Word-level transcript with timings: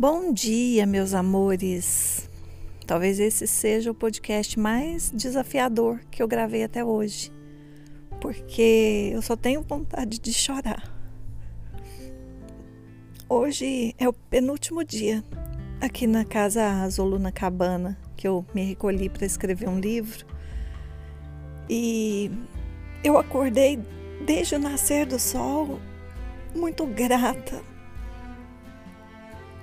Bom 0.00 0.32
dia, 0.32 0.86
meus 0.86 1.12
amores. 1.12 2.30
Talvez 2.86 3.18
esse 3.18 3.48
seja 3.48 3.90
o 3.90 3.94
podcast 3.94 4.56
mais 4.56 5.10
desafiador 5.10 5.98
que 6.08 6.22
eu 6.22 6.28
gravei 6.28 6.62
até 6.62 6.84
hoje, 6.84 7.32
porque 8.20 9.10
eu 9.12 9.20
só 9.20 9.34
tenho 9.34 9.60
vontade 9.60 10.20
de 10.20 10.32
chorar. 10.32 10.88
Hoje 13.28 13.92
é 13.98 14.08
o 14.08 14.12
penúltimo 14.12 14.84
dia 14.84 15.24
aqui 15.80 16.06
na 16.06 16.24
casa 16.24 16.64
Azul 16.64 17.18
na 17.18 17.32
Cabana 17.32 17.98
que 18.16 18.28
eu 18.28 18.46
me 18.54 18.62
recolhi 18.62 19.08
para 19.08 19.26
escrever 19.26 19.68
um 19.68 19.80
livro 19.80 20.24
e 21.68 22.30
eu 23.02 23.18
acordei 23.18 23.80
desde 24.24 24.54
o 24.54 24.60
nascer 24.60 25.06
do 25.06 25.18
sol 25.18 25.80
muito 26.54 26.86
grata 26.86 27.67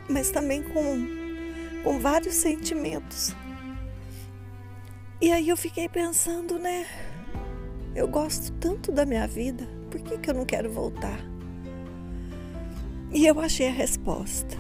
mas 0.09 0.31
também 0.31 0.63
com, 0.63 1.07
com 1.83 1.99
vários 1.99 2.35
sentimentos. 2.35 3.35
E 5.21 5.31
aí 5.31 5.49
eu 5.49 5.57
fiquei 5.57 5.87
pensando, 5.87 6.59
né? 6.59 6.85
Eu 7.95 8.07
gosto 8.07 8.51
tanto 8.53 8.91
da 8.91 9.05
minha 9.05 9.25
vida, 9.25 9.67
por 9.89 10.01
que, 10.01 10.17
que 10.17 10.29
eu 10.29 10.33
não 10.33 10.45
quero 10.45 10.69
voltar? 10.69 11.19
E 13.13 13.25
eu 13.25 13.39
achei 13.39 13.69
a 13.69 13.71
resposta. 13.71 14.57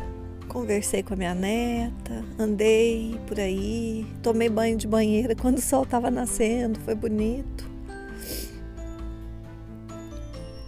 Conversei 0.47 1.03
com 1.03 1.13
a 1.13 1.17
minha 1.17 1.35
neta, 1.35 2.23
andei 2.39 3.19
por 3.27 3.37
aí, 3.37 4.07
tomei 4.23 4.47
banho 4.47 4.77
de 4.77 4.87
banheira 4.87 5.35
quando 5.37 5.57
o 5.57 5.61
sol 5.61 5.83
estava 5.83 6.09
nascendo, 6.09 6.79
foi 6.79 6.95
bonito. 6.95 7.69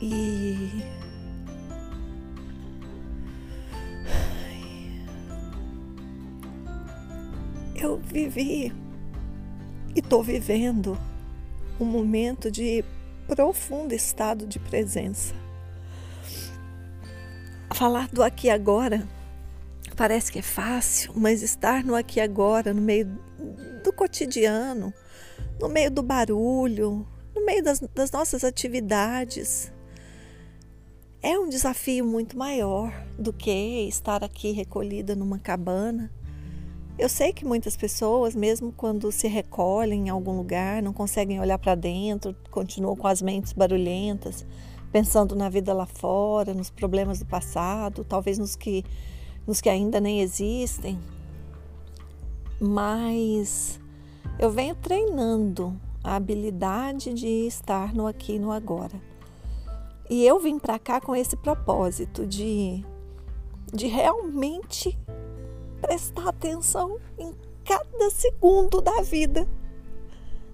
E 0.02 0.97
eu 7.78 7.97
vivi 7.97 8.73
e 9.95 10.00
estou 10.00 10.23
vivendo 10.23 10.97
um 11.80 11.86
momento 11.86 12.50
de 12.50 12.83
profundo 13.28 13.94
estado 13.94 14.47
de 14.47 14.58
presença. 14.59 15.33
Falar 17.75 18.08
do 18.08 18.23
aqui 18.23 18.50
agora 18.50 19.08
parece 19.95 20.31
que 20.31 20.39
é 20.39 20.44
fácil, 20.44 21.14
mas 21.16 21.44
estar 21.44 21.83
no 21.83 21.95
aqui 21.95 22.20
agora, 22.20 22.73
no 22.73 22.81
meio 22.81 23.05
do 23.83 23.94
cotidiano, 23.94 24.94
no 25.59 25.70
meio 25.70 25.92
do 25.92 26.02
barulho, 26.02 27.08
no 27.36 27.45
meio 27.45 27.64
das, 27.64 27.80
das 27.80 28.11
nossas 28.11 28.44
atividades, 28.44 29.72
é 31.22 31.38
um 31.38 31.50
desafio 31.50 32.05
muito 32.05 32.38
maior 32.38 32.92
do 33.17 33.31
que 33.33 33.88
estar 33.88 34.23
aqui 34.23 34.52
recolhida 34.52 35.16
numa 35.16 35.39
cabana 35.39 36.11
eu 36.98 37.08
sei 37.08 37.31
que 37.31 37.45
muitas 37.45 37.78
pessoas, 37.78 38.36
mesmo 38.36 38.72
quando 38.72 39.12
se 39.12 39.28
recolhem 39.28 40.08
em 40.08 40.09
algum 40.09 40.36
lugar, 40.36 40.81
não 40.81 40.92
conseguem 40.92 41.39
olhar 41.39 41.59
para 41.59 41.76
dentro, 41.76 42.36
continuam 42.50 42.95
com 42.95 43.08
as 43.08 43.22
mentes 43.22 43.54
barulhentas, 43.54 44.45
pensando 44.92 45.36
na 45.36 45.48
vida 45.48 45.73
lá 45.73 45.86
fora, 45.86 46.56
nos 46.56 46.72
problemas 46.72 47.20
do 47.20 47.26
passado, 47.26 48.04
talvez 48.04 48.39
nos 48.39 48.56
que, 48.56 48.84
nos 49.45 49.62
que 49.62 49.70
ainda 49.70 50.02
nem 50.02 50.22
existem. 50.22 51.00
Mas 52.59 53.80
eu 54.39 54.50
venho 54.50 54.73
treinando 54.73 55.80
a 56.04 56.16
habilidade 56.16 57.14
de 57.14 57.45
estar 57.45 57.94
no 57.94 58.08
aqui 58.08 58.34
e 58.34 58.39
no 58.39 58.52
agora. 58.52 59.00
E 60.09 60.26
eu 60.26 60.39
vim 60.39 60.58
para 60.58 60.80
cá 60.80 61.00
com 61.00 61.16
esse 61.16 61.36
propósito 61.38 62.26
de, 62.26 62.84
de 63.72 63.86
realmente 63.86 64.98
prestar 65.81 66.30
atenção 66.30 66.99
em 67.17 67.33
cada 67.64 68.10
segundo 68.10 68.82
da 68.82 69.02
vida, 69.02 69.48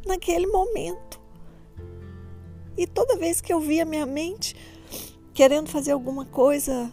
naquele 0.06 0.47
momento. 0.47 1.22
E 2.78 2.88
toda 2.88 3.17
vez 3.17 3.39
que 3.39 3.53
eu 3.53 3.59
via 3.59 3.85
minha 3.85 4.06
mente 4.06 4.56
querendo 5.34 5.69
fazer 5.69 5.91
alguma 5.91 6.25
coisa 6.25 6.91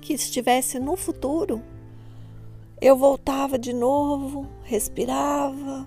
que 0.00 0.14
estivesse 0.14 0.78
no 0.78 0.96
futuro, 0.96 1.62
eu 2.80 2.96
voltava 2.96 3.58
de 3.58 3.72
novo, 3.72 4.46
respirava 4.62 5.86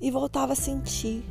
e 0.00 0.10
voltava 0.10 0.52
a 0.52 0.56
sentir. 0.56 1.24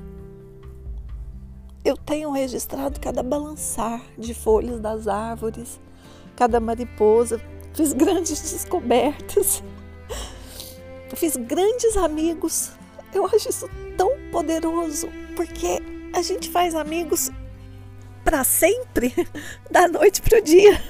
Eu 1.83 1.97
tenho 1.97 2.31
registrado 2.31 2.99
cada 2.99 3.23
balançar 3.23 4.01
de 4.17 4.33
folhas 4.33 4.79
das 4.79 5.07
árvores, 5.07 5.79
cada 6.35 6.59
mariposa 6.59 7.41
fiz 7.73 7.93
grandes 7.93 8.51
descobertas, 8.51 9.63
fiz 11.15 11.35
grandes 11.35 11.95
amigos. 11.97 12.71
Eu 13.13 13.25
acho 13.25 13.49
isso 13.49 13.69
tão 13.97 14.11
poderoso, 14.31 15.09
porque 15.35 15.81
a 16.13 16.21
gente 16.21 16.49
faz 16.49 16.75
amigos 16.75 17.29
para 18.23 18.43
sempre, 18.43 19.13
da 19.69 19.87
noite 19.87 20.21
para 20.21 20.39
o 20.39 20.41
dia. 20.41 20.81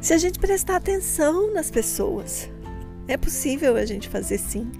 Se 0.00 0.12
a 0.12 0.18
gente 0.18 0.38
prestar 0.38 0.76
atenção 0.76 1.52
nas 1.52 1.70
pessoas, 1.70 2.48
é 3.08 3.16
possível 3.16 3.76
a 3.76 3.84
gente 3.84 4.08
fazer 4.08 4.38
sim. 4.38 4.70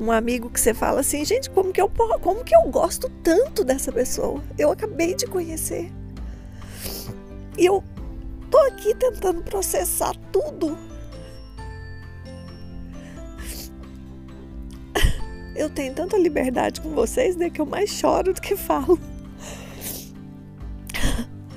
Um 0.00 0.10
amigo 0.10 0.50
que 0.50 0.60
você 0.60 0.74
fala 0.74 1.00
assim, 1.00 1.24
gente, 1.24 1.50
como 1.50 1.72
que 1.72 1.80
eu 1.80 1.90
como 2.20 2.44
que 2.44 2.54
eu 2.54 2.62
gosto 2.62 3.08
tanto 3.22 3.64
dessa 3.64 3.92
pessoa? 3.92 4.42
Eu 4.58 4.70
acabei 4.70 5.14
de 5.14 5.26
conhecer. 5.26 5.92
E 7.56 7.66
eu 7.66 7.84
tô 8.52 8.58
aqui 8.58 8.94
tentando 8.94 9.42
processar 9.42 10.14
tudo. 10.30 10.76
Eu 15.56 15.70
tenho 15.70 15.94
tanta 15.94 16.18
liberdade 16.18 16.80
com 16.82 16.94
vocês, 16.94 17.34
né, 17.34 17.48
que 17.48 17.60
eu 17.60 17.66
mais 17.66 17.88
choro 17.90 18.34
do 18.34 18.40
que 18.40 18.54
falo. 18.54 18.98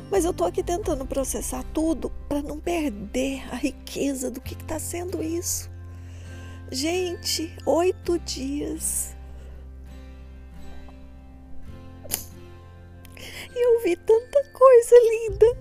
Mas 0.09 0.23
eu 0.23 0.33
tô 0.33 0.45
aqui 0.45 0.63
tentando 0.63 1.05
processar 1.05 1.63
tudo 1.73 2.09
para 2.29 2.41
não 2.41 2.59
perder 2.59 3.43
a 3.51 3.55
riqueza 3.55 4.31
do 4.31 4.39
que 4.39 4.53
está 4.53 4.79
sendo 4.79 5.21
isso. 5.21 5.69
Gente, 6.71 7.53
oito 7.65 8.17
dias. 8.19 9.13
E 13.53 13.65
eu 13.65 13.83
vi 13.83 13.95
tanta 13.97 14.43
coisa 14.51 14.95
linda 15.09 15.57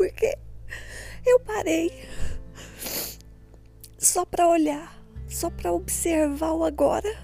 porque 0.00 0.34
eu 1.26 1.38
parei 1.40 2.08
só 3.98 4.24
para 4.24 4.48
olhar, 4.48 4.98
só 5.28 5.50
para 5.50 5.70
observar 5.70 6.52
o 6.52 6.64
agora. 6.64 7.14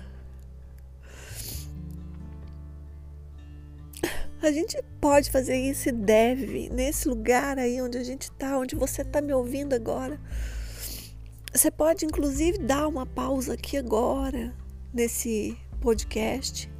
A 4.42 4.50
gente 4.50 4.78
pode 5.00 5.30
fazer 5.30 5.56
isso 5.56 5.88
e 5.88 5.92
deve 5.92 6.68
nesse 6.68 7.08
lugar 7.08 7.58
aí 7.58 7.80
onde 7.80 7.96
a 7.96 8.04
gente 8.04 8.24
está, 8.24 8.58
onde 8.58 8.76
você 8.76 9.00
está 9.00 9.22
me 9.22 9.32
ouvindo 9.32 9.72
agora. 9.72 10.20
Você 11.54 11.70
pode 11.70 12.04
inclusive 12.04 12.58
dar 12.58 12.86
uma 12.88 13.06
pausa 13.06 13.54
aqui 13.54 13.78
agora 13.78 14.54
nesse 14.92 15.56
podcast 15.80 16.70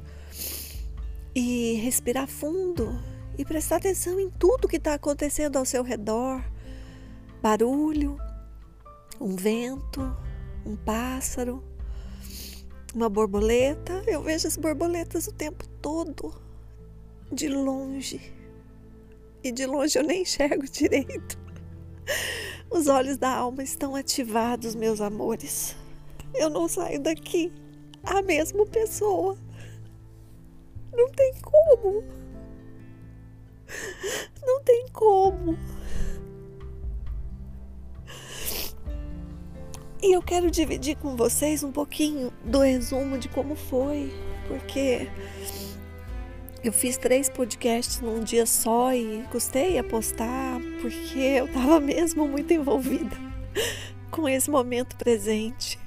e 1.33 1.73
respirar 1.81 2.27
fundo 2.27 3.16
e 3.37 3.45
prestar 3.45 3.77
atenção 3.77 4.19
em 4.19 4.29
tudo 4.29 4.67
que 4.67 4.77
está 4.77 4.93
acontecendo 4.93 5.57
ao 5.57 5.65
seu 5.65 5.83
redor 5.83 6.43
barulho, 7.41 8.19
um 9.19 9.35
vento, 9.35 10.01
um 10.65 10.75
pássaro, 10.75 11.63
uma 12.93 13.09
borboleta. 13.09 14.03
Eu 14.07 14.21
vejo 14.21 14.47
as 14.47 14.57
borboletas 14.57 15.27
o 15.27 15.33
tempo 15.33 15.67
todo, 15.81 16.33
de 17.31 17.47
longe. 17.47 18.33
E 19.43 19.51
de 19.51 19.65
longe 19.65 19.97
eu 19.97 20.03
nem 20.03 20.23
enxergo 20.23 20.65
direito. 20.69 21.39
Os 22.69 22.87
olhos 22.87 23.17
da 23.17 23.29
alma 23.33 23.63
estão 23.63 23.95
ativados, 23.95 24.75
meus 24.75 24.99
amores. 24.99 25.75
Eu 26.33 26.49
não 26.49 26.67
saio 26.67 27.01
daqui 27.01 27.51
a 28.03 28.21
mesma 28.21 28.65
pessoa. 28.65 29.37
Não 30.91 31.09
tem 31.11 31.33
como. 31.41 32.03
Não 34.45 34.61
tem 34.63 34.87
como. 34.93 35.57
E 40.01 40.15
eu 40.15 40.21
quero 40.21 40.51
dividir 40.51 40.95
com 40.95 41.15
vocês 41.15 41.63
um 41.63 41.71
pouquinho 41.71 42.31
do 42.45 42.59
resumo 42.59 43.17
de 43.17 43.27
como 43.27 43.55
foi, 43.55 44.13
porque 44.47 45.09
eu 46.63 46.71
fiz 46.71 46.97
três 46.97 47.29
podcasts 47.29 47.99
num 47.99 48.23
dia 48.23 48.45
só 48.45 48.93
e 48.93 49.23
custei 49.31 49.77
a 49.77 49.83
postar 49.83 50.59
porque 50.81 51.19
eu 51.19 51.45
estava 51.45 51.79
mesmo 51.79 52.27
muito 52.27 52.53
envolvida 52.53 53.17
com 54.11 54.29
esse 54.29 54.49
momento 54.49 54.95
presente. 54.97 55.79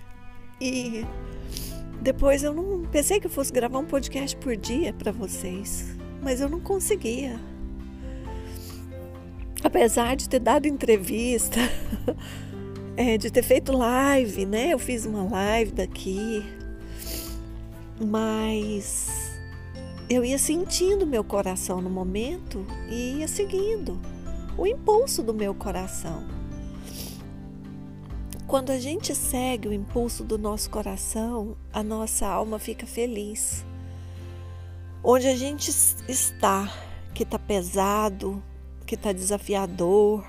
E 0.61 1.07
depois 2.03 2.43
eu 2.43 2.53
não 2.53 2.83
pensei 2.91 3.21
que 3.21 3.27
eu 3.27 3.31
fosse 3.31 3.53
gravar 3.53 3.79
um 3.79 3.87
podcast 3.87 4.37
por 4.37 4.57
dia 4.57 4.93
para 4.93 5.13
vocês, 5.13 5.97
mas 6.23 6.41
eu 6.41 6.49
não 6.49 6.61
conseguia 6.61 7.39
apesar 9.63 10.17
de 10.17 10.29
ter 10.29 10.41
dado 10.41 10.67
entrevista, 10.67 11.61
é, 12.97 13.17
de 13.17 13.31
ter 13.31 13.43
feito 13.43 13.73
live, 13.77 14.47
né? 14.47 14.71
Eu 14.71 14.79
fiz 14.79 15.07
uma 15.07 15.25
live 15.25 15.73
daqui, 15.73 16.45
mas 18.01 19.39
eu 20.09 20.25
ia 20.25 20.39
sentindo 20.39 21.07
meu 21.07 21.23
coração 21.23 21.81
no 21.81 21.91
momento 21.91 22.67
e 22.89 23.19
ia 23.19 23.29
seguindo 23.29 24.01
o 24.57 24.67
impulso 24.67 25.23
do 25.23 25.33
meu 25.33 25.55
coração. 25.55 26.25
Quando 28.47 28.71
a 28.71 28.79
gente 28.81 29.15
segue 29.15 29.69
o 29.69 29.73
impulso 29.73 30.25
do 30.25 30.37
nosso 30.37 30.69
coração, 30.71 31.57
a 31.73 31.85
nossa 31.85 32.27
alma 32.27 32.59
fica 32.59 32.85
feliz. 32.85 33.65
Onde 35.05 35.29
a 35.29 35.37
gente 35.37 35.71
está, 36.09 36.69
que 37.15 37.23
está 37.23 37.39
pesado, 37.39 38.43
que 38.91 38.97
está 38.97 39.13
desafiador, 39.13 40.27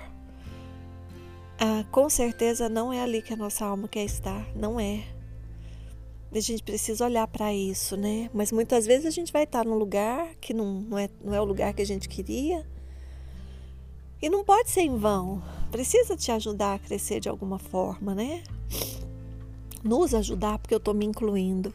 ah, 1.58 1.84
com 1.90 2.08
certeza 2.08 2.68
não 2.68 2.92
é 2.92 3.02
ali 3.02 3.20
que 3.20 3.32
a 3.32 3.36
nossa 3.36 3.64
alma 3.64 3.88
quer 3.88 4.04
estar, 4.04 4.46
não 4.54 4.78
é. 4.78 5.02
A 6.32 6.38
gente 6.38 6.62
precisa 6.62 7.04
olhar 7.04 7.26
para 7.26 7.52
isso, 7.52 7.96
né? 7.96 8.30
Mas 8.32 8.52
muitas 8.52 8.86
vezes 8.86 9.04
a 9.04 9.10
gente 9.10 9.32
vai 9.32 9.42
estar 9.42 9.64
num 9.64 9.74
lugar 9.74 10.36
que 10.40 10.54
não, 10.54 10.80
não, 10.80 10.96
é, 10.96 11.10
não 11.24 11.34
é 11.34 11.40
o 11.40 11.44
lugar 11.44 11.74
que 11.74 11.82
a 11.82 11.84
gente 11.84 12.08
queria. 12.08 12.64
E 14.22 14.30
não 14.30 14.44
pode 14.44 14.70
ser 14.70 14.82
em 14.82 14.96
vão. 14.96 15.42
Precisa 15.72 16.16
te 16.16 16.30
ajudar 16.30 16.74
a 16.74 16.78
crescer 16.78 17.18
de 17.18 17.28
alguma 17.28 17.58
forma, 17.58 18.14
né? 18.14 18.44
Nos 19.82 20.14
ajudar, 20.14 20.60
porque 20.60 20.72
eu 20.72 20.78
estou 20.78 20.94
me 20.94 21.04
incluindo. 21.04 21.74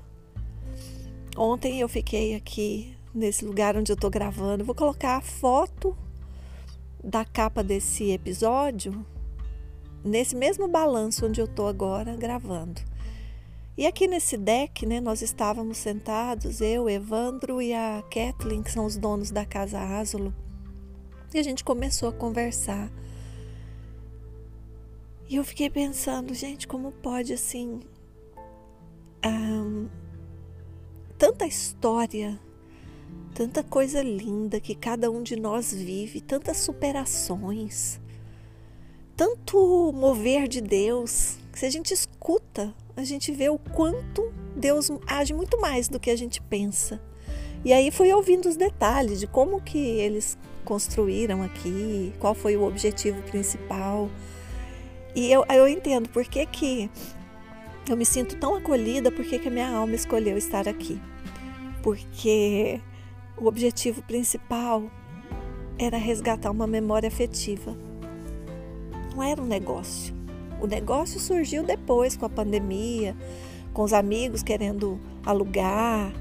Ontem 1.35 1.81
eu 1.81 1.89
fiquei 1.89 2.33
aqui 2.33 2.95
nesse 3.13 3.43
lugar 3.43 3.75
onde 3.75 3.91
eu 3.91 3.95
estou 3.95 4.09
gravando. 4.09 4.63
Vou 4.63 4.73
colocar 4.73 5.17
a 5.17 5.21
foto 5.21 6.06
da 7.03 7.23
capa 7.23 7.63
desse 7.63 8.11
episódio 8.11 9.05
nesse 10.03 10.35
mesmo 10.35 10.67
balanço 10.67 11.25
onde 11.25 11.41
eu 11.41 11.45
estou 11.45 11.67
agora 11.67 12.15
gravando. 12.15 12.81
E 13.77 13.85
aqui 13.85 14.07
nesse 14.07 14.37
deck, 14.37 14.85
né, 14.85 14.99
nós 14.99 15.21
estávamos 15.21 15.77
sentados, 15.77 16.61
eu, 16.61 16.89
Evandro 16.89 17.61
e 17.61 17.73
a 17.73 18.03
Kathleen, 18.09 18.63
que 18.63 18.71
são 18.71 18.85
os 18.85 18.97
donos 18.97 19.29
da 19.29 19.45
casa 19.45 19.79
Ázolo, 19.79 20.33
e 21.31 21.37
a 21.37 21.43
gente 21.43 21.63
começou 21.63 22.09
a 22.09 22.13
conversar. 22.13 22.91
E 25.29 25.35
eu 25.35 25.43
fiquei 25.43 25.69
pensando, 25.69 26.33
gente, 26.33 26.67
como 26.67 26.91
pode 26.91 27.33
assim. 27.33 27.81
Um, 29.25 29.89
tanta 31.17 31.45
história, 31.45 32.39
tanta 33.33 33.63
coisa 33.63 34.01
linda 34.01 34.59
que 34.59 34.73
cada 34.73 35.11
um 35.11 35.21
de 35.21 35.35
nós 35.35 35.73
vive, 35.73 36.21
tantas 36.21 36.57
superações, 36.57 37.99
tanto 39.15 39.91
mover 39.93 40.47
de 40.47 40.61
Deus, 40.61 41.37
se 41.53 41.65
a 41.65 41.69
gente 41.69 41.93
escuta, 41.93 42.73
a 42.95 43.03
gente 43.03 43.31
vê 43.31 43.49
o 43.49 43.57
quanto 43.57 44.31
Deus 44.55 44.89
age 45.07 45.33
muito 45.33 45.59
mais 45.59 45.87
do 45.87 45.99
que 45.99 46.09
a 46.09 46.15
gente 46.15 46.41
pensa. 46.41 47.01
E 47.65 47.73
aí 47.73 47.91
fui 47.91 48.13
ouvindo 48.13 48.47
os 48.47 48.55
detalhes 48.55 49.19
de 49.19 49.27
como 49.27 49.61
que 49.61 49.77
eles 49.77 50.37
construíram 50.63 51.41
aqui, 51.41 52.13
qual 52.19 52.35
foi 52.35 52.55
o 52.55 52.63
objetivo 52.63 53.21
principal. 53.23 54.09
E 55.15 55.31
eu, 55.31 55.45
eu 55.49 55.67
entendo 55.67 56.09
por 56.09 56.25
que, 56.25 56.45
que 56.45 56.89
eu 57.89 57.97
me 57.97 58.05
sinto 58.05 58.37
tão 58.37 58.55
acolhida, 58.55 59.11
por 59.11 59.25
que, 59.25 59.39
que 59.39 59.47
a 59.47 59.51
minha 59.51 59.69
alma 59.69 59.95
escolheu 59.95 60.37
estar 60.37 60.67
aqui. 60.67 61.01
Porque 61.81 62.81
o 63.39 63.47
objetivo 63.47 64.01
principal 64.03 64.83
era 65.77 65.97
resgatar 65.97 66.51
uma 66.51 66.65
memória 66.65 67.07
afetiva. 67.07 67.75
Não 69.15 69.21
era 69.21 69.41
um 69.41 69.45
negócio. 69.45 70.15
O 70.59 70.65
negócio 70.65 71.19
surgiu 71.19 71.63
depois 71.63 72.17
com 72.17 72.25
a 72.25 72.29
pandemia, 72.29 73.15
com 73.73 73.83
os 73.83 73.93
amigos 73.93 74.41
querendo 74.41 74.99
alugar, 75.23 76.11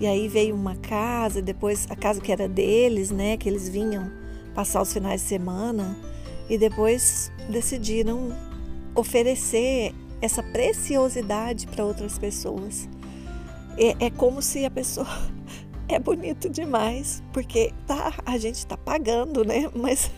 e 0.00 0.06
aí 0.06 0.28
veio 0.28 0.54
uma 0.54 0.74
casa, 0.76 1.42
depois 1.42 1.86
a 1.90 1.94
casa 1.94 2.20
que 2.20 2.32
era 2.32 2.48
deles, 2.48 3.10
né, 3.10 3.36
que 3.36 3.48
eles 3.48 3.68
vinham 3.68 4.10
passar 4.54 4.80
os 4.82 4.92
finais 4.92 5.20
de 5.20 5.28
semana 5.28 5.96
e 6.48 6.56
depois 6.56 7.30
decidiram 7.50 8.32
oferecer 8.94 9.94
essa 10.20 10.42
preciosidade 10.42 11.66
para 11.66 11.84
outras 11.84 12.18
pessoas. 12.18 12.88
É, 13.76 14.06
é, 14.06 14.10
como 14.10 14.42
se 14.42 14.64
a 14.64 14.70
pessoa 14.70 15.06
é 15.88 15.98
bonito 15.98 16.48
demais, 16.48 17.22
porque 17.32 17.72
tá, 17.86 18.14
a 18.24 18.38
gente 18.38 18.56
está 18.56 18.76
pagando, 18.76 19.44
né? 19.44 19.70
Mas 19.74 20.10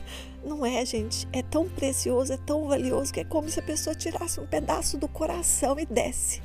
não 0.45 0.65
é, 0.65 0.85
gente. 0.85 1.27
É 1.33 1.43
tão 1.43 1.69
precioso, 1.69 2.33
é 2.33 2.37
tão 2.37 2.67
valioso 2.69 3.13
que 3.13 3.21
é 3.21 3.25
como 3.25 3.49
se 3.49 3.59
a 3.59 3.63
pessoa 3.63 3.95
tirasse 3.95 4.41
um 4.41 4.47
pedaço 4.47 4.99
do 4.99 5.09
coração 5.09 5.79
e 5.79 5.87
desse. 5.87 6.43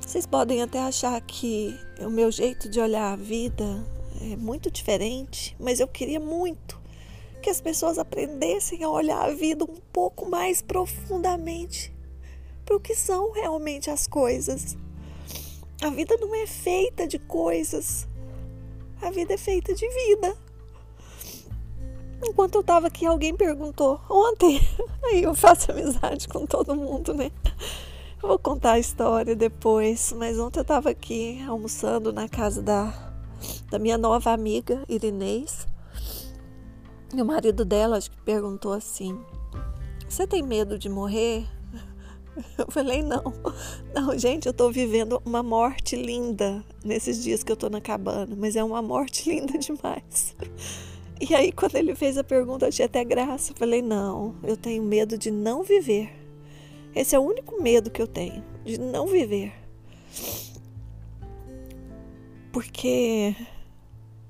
Vocês 0.00 0.26
podem 0.26 0.60
até 0.60 0.80
achar 0.80 1.20
que 1.20 1.78
o 2.00 2.10
meu 2.10 2.32
jeito 2.32 2.68
de 2.68 2.80
olhar 2.80 3.12
a 3.12 3.16
vida 3.16 3.64
é 4.20 4.36
muito 4.36 4.70
diferente, 4.70 5.56
mas 5.58 5.78
eu 5.78 5.86
queria 5.86 6.18
muito 6.18 6.80
que 7.40 7.48
as 7.48 7.60
pessoas 7.60 7.96
aprendessem 7.96 8.84
a 8.84 8.90
olhar 8.90 9.22
a 9.22 9.32
vida 9.32 9.64
um 9.64 9.76
pouco 9.92 10.28
mais 10.28 10.60
profundamente 10.60 11.92
para 12.64 12.76
o 12.76 12.80
que 12.80 12.94
são 12.94 13.32
realmente 13.32 13.90
as 13.90 14.06
coisas. 14.06 14.76
A 15.82 15.88
vida 15.88 16.14
não 16.20 16.34
é 16.34 16.46
feita 16.46 17.06
de 17.06 17.18
coisas, 17.18 18.06
a 19.00 19.10
vida 19.10 19.32
é 19.32 19.38
feita 19.38 19.74
de 19.74 19.88
vida. 19.88 20.36
Enquanto 22.22 22.56
eu 22.56 22.60
estava 22.60 22.88
aqui, 22.88 23.06
alguém 23.06 23.34
perguntou 23.34 23.98
ontem, 24.10 24.60
aí 25.04 25.22
eu 25.22 25.34
faço 25.34 25.72
amizade 25.72 26.28
com 26.28 26.44
todo 26.44 26.76
mundo, 26.76 27.14
né? 27.14 27.32
Eu 28.22 28.28
vou 28.28 28.38
contar 28.38 28.72
a 28.72 28.78
história 28.78 29.34
depois, 29.34 30.12
mas 30.12 30.38
ontem 30.38 30.58
eu 30.58 30.62
estava 30.62 30.90
aqui 30.90 31.42
almoçando 31.48 32.12
na 32.12 32.28
casa 32.28 32.60
da, 32.60 32.92
da 33.70 33.78
minha 33.78 33.96
nova 33.96 34.32
amiga, 34.32 34.84
Irinês. 34.86 35.66
E 37.14 37.22
o 37.22 37.24
marido 37.24 37.64
dela 37.64 37.96
acho 37.96 38.10
que 38.10 38.20
perguntou 38.20 38.74
assim: 38.74 39.18
Você 40.06 40.26
tem 40.26 40.42
medo 40.42 40.78
de 40.78 40.90
morrer? 40.90 41.48
Eu 42.56 42.70
falei: 42.70 43.02
Não, 43.02 43.22
não, 43.94 44.18
gente, 44.18 44.46
eu 44.46 44.50
estou 44.50 44.70
vivendo 44.70 45.20
uma 45.24 45.42
morte 45.42 45.96
linda 45.96 46.64
nesses 46.84 47.22
dias 47.22 47.42
que 47.42 47.50
eu 47.50 47.54
estou 47.54 47.70
na 47.70 47.80
cabana, 47.80 48.34
mas 48.36 48.56
é 48.56 48.64
uma 48.64 48.80
morte 48.80 49.28
linda 49.30 49.58
demais. 49.58 50.36
E 51.20 51.34
aí, 51.34 51.52
quando 51.52 51.76
ele 51.76 51.94
fez 51.94 52.16
a 52.16 52.24
pergunta, 52.24 52.64
eu 52.64 52.68
achei 52.68 52.86
até 52.86 53.04
graça. 53.04 53.52
Eu 53.52 53.56
falei: 53.56 53.82
Não, 53.82 54.34
eu 54.42 54.56
tenho 54.56 54.82
medo 54.82 55.18
de 55.18 55.30
não 55.30 55.62
viver. 55.62 56.10
Esse 56.94 57.14
é 57.14 57.18
o 57.18 57.22
único 57.22 57.62
medo 57.62 57.90
que 57.90 58.02
eu 58.02 58.06
tenho, 58.06 58.42
de 58.64 58.78
não 58.78 59.06
viver. 59.06 59.52
Porque 62.52 63.36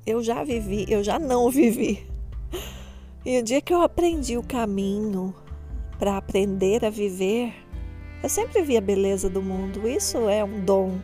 eu 0.05 0.23
já 0.23 0.45
vivi, 0.45 0.85
eu 0.89 1.03
já 1.03 1.19
não 1.19 1.51
vivi. 1.51 2.07
E 3.25 3.39
o 3.39 3.43
dia 3.43 3.61
que 3.61 3.73
eu 3.73 3.83
aprendi 3.83 4.37
o 4.37 4.43
caminho 4.43 5.35
para 5.99 6.17
aprender 6.17 6.85
a 6.85 6.91
viver, 6.91 7.55
eu 8.23 8.29
sempre 8.29 8.63
vi 8.63 8.77
a 8.77 8.81
beleza 8.81 9.29
do 9.29 9.43
mundo. 9.43 9.89
Isso 9.89 10.29
é 10.29 10.45
um 10.45 10.65
dom, 10.65 10.99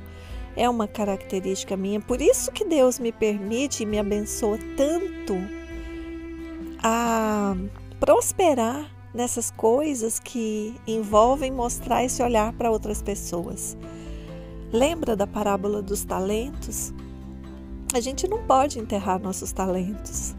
é 0.56 0.68
uma 0.68 0.87
característica 0.87 1.76
minha. 1.76 2.00
Por 2.00 2.20
isso 2.20 2.52
que 2.52 2.64
Deus 2.64 2.99
me 2.99 3.12
permite 3.12 3.82
e 3.82 3.87
me 3.87 3.99
abençoa 3.99 4.58
tanto 4.76 5.35
a 6.82 7.56
prosperar 7.99 8.90
nessas 9.14 9.50
coisas 9.50 10.20
que 10.20 10.75
envolvem 10.87 11.50
mostrar 11.50 12.04
esse 12.04 12.23
olhar 12.23 12.52
para 12.52 12.70
outras 12.70 13.00
pessoas. 13.00 13.76
Lembra 14.73 15.16
da 15.16 15.26
parábola 15.26 15.80
dos 15.80 16.04
talentos? 16.04 16.92
A 17.94 18.00
gente 18.00 18.28
não 18.28 18.44
pode 18.44 18.78
enterrar 18.78 19.18
nossos 19.18 19.52
talentos. 19.52 20.35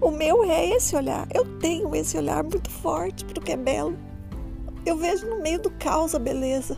O 0.00 0.10
meu 0.10 0.42
é 0.42 0.70
esse 0.70 0.96
olhar. 0.96 1.28
Eu 1.32 1.58
tenho 1.58 1.94
esse 1.94 2.16
olhar 2.16 2.42
muito 2.42 2.70
forte 2.70 3.24
para 3.24 3.38
o 3.38 3.44
que 3.44 3.52
é 3.52 3.56
belo. 3.56 3.96
Eu 4.84 4.96
vejo 4.96 5.26
no 5.28 5.40
meio 5.40 5.60
do 5.60 5.70
caos 5.70 6.14
a 6.14 6.18
beleza. 6.18 6.76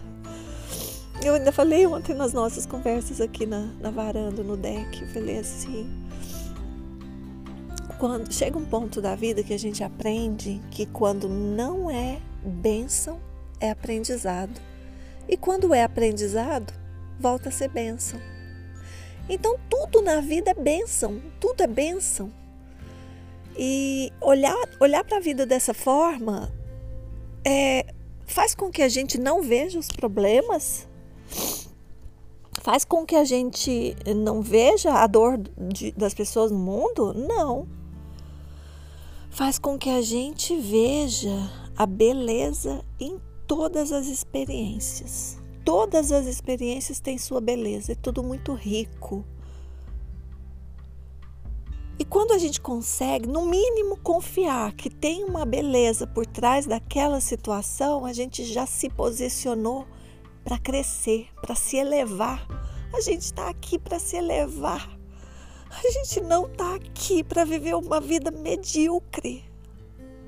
Eu 1.24 1.34
ainda 1.34 1.50
falei 1.50 1.86
ontem 1.86 2.14
nas 2.14 2.34
nossas 2.34 2.66
conversas 2.66 3.20
aqui 3.20 3.46
na, 3.46 3.60
na 3.80 3.90
varanda, 3.90 4.42
no 4.42 4.56
deck. 4.58 5.00
Eu 5.00 5.08
falei 5.08 5.38
assim: 5.38 5.88
quando 7.98 8.30
chega 8.30 8.58
um 8.58 8.64
ponto 8.64 9.00
da 9.00 9.14
vida 9.14 9.42
que 9.42 9.54
a 9.54 9.58
gente 9.58 9.82
aprende 9.82 10.60
que 10.70 10.84
quando 10.84 11.28
não 11.28 11.90
é 11.90 12.20
bênção, 12.44 13.18
é 13.58 13.70
aprendizado. 13.70 14.60
E 15.26 15.38
quando 15.38 15.72
é 15.72 15.82
aprendizado, 15.82 16.74
volta 17.18 17.48
a 17.48 17.52
ser 17.52 17.68
bênção. 17.68 18.20
Então 19.26 19.58
tudo 19.70 20.02
na 20.02 20.20
vida 20.20 20.50
é 20.50 20.54
bênção, 20.54 21.22
tudo 21.40 21.62
é 21.62 21.66
bênção. 21.66 22.30
E 23.56 24.12
olhar, 24.20 24.54
olhar 24.78 25.02
para 25.04 25.16
a 25.16 25.20
vida 25.20 25.46
dessa 25.46 25.72
forma 25.72 26.52
é, 27.44 27.86
faz 28.26 28.54
com 28.54 28.70
que 28.70 28.82
a 28.82 28.88
gente 28.88 29.18
não 29.18 29.42
veja 29.42 29.78
os 29.78 29.88
problemas, 29.88 30.88
faz 32.62 32.84
com 32.84 33.04
que 33.04 33.14
a 33.14 33.24
gente 33.24 33.94
não 34.16 34.40
veja 34.40 34.94
a 34.94 35.06
dor 35.06 35.38
de, 35.38 35.92
das 35.92 36.14
pessoas 36.14 36.50
no 36.50 36.58
mundo? 36.58 37.12
Não. 37.14 37.68
faz 39.30 39.58
com 39.58 39.76
que 39.76 39.90
a 39.90 40.00
gente 40.00 40.56
veja 40.56 41.50
a 41.76 41.84
beleza 41.86 42.84
em 43.00 43.20
todas 43.46 43.92
as 43.92 44.06
experiências. 44.06 45.38
Todas 45.64 46.12
as 46.12 46.26
experiências 46.26 47.00
têm 47.00 47.18
sua 47.18 47.40
beleza, 47.40 47.92
é 47.92 47.94
tudo 47.94 48.22
muito 48.22 48.54
rico. 48.54 49.24
E 51.96 52.04
quando 52.04 52.32
a 52.32 52.38
gente 52.38 52.60
consegue, 52.60 53.28
no 53.28 53.46
mínimo, 53.46 53.96
confiar 53.96 54.72
que 54.72 54.90
tem 54.90 55.22
uma 55.22 55.44
beleza 55.44 56.06
por 56.06 56.26
trás 56.26 56.66
daquela 56.66 57.20
situação, 57.20 58.04
a 58.04 58.12
gente 58.12 58.44
já 58.44 58.66
se 58.66 58.88
posicionou 58.88 59.86
para 60.42 60.58
crescer, 60.58 61.28
para 61.40 61.54
se 61.54 61.76
elevar. 61.76 62.46
A 62.92 63.00
gente 63.00 63.22
está 63.22 63.48
aqui 63.48 63.78
para 63.78 64.00
se 64.00 64.16
elevar. 64.16 64.90
A 65.70 65.90
gente 65.90 66.20
não 66.20 66.46
está 66.46 66.74
aqui 66.74 67.22
para 67.22 67.44
viver 67.44 67.74
uma 67.74 68.00
vida 68.00 68.30
medíocre. 68.30 69.44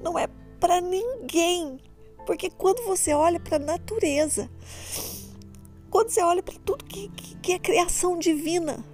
Não 0.00 0.16
é 0.16 0.28
para 0.60 0.80
ninguém. 0.80 1.80
Porque 2.24 2.48
quando 2.48 2.84
você 2.84 3.12
olha 3.12 3.40
para 3.40 3.56
a 3.56 3.60
natureza, 3.60 4.48
quando 5.90 6.10
você 6.10 6.22
olha 6.22 6.42
para 6.42 6.58
tudo 6.64 6.84
que, 6.84 7.08
que, 7.08 7.36
que 7.36 7.52
é 7.52 7.58
criação 7.58 8.18
divina, 8.18 8.84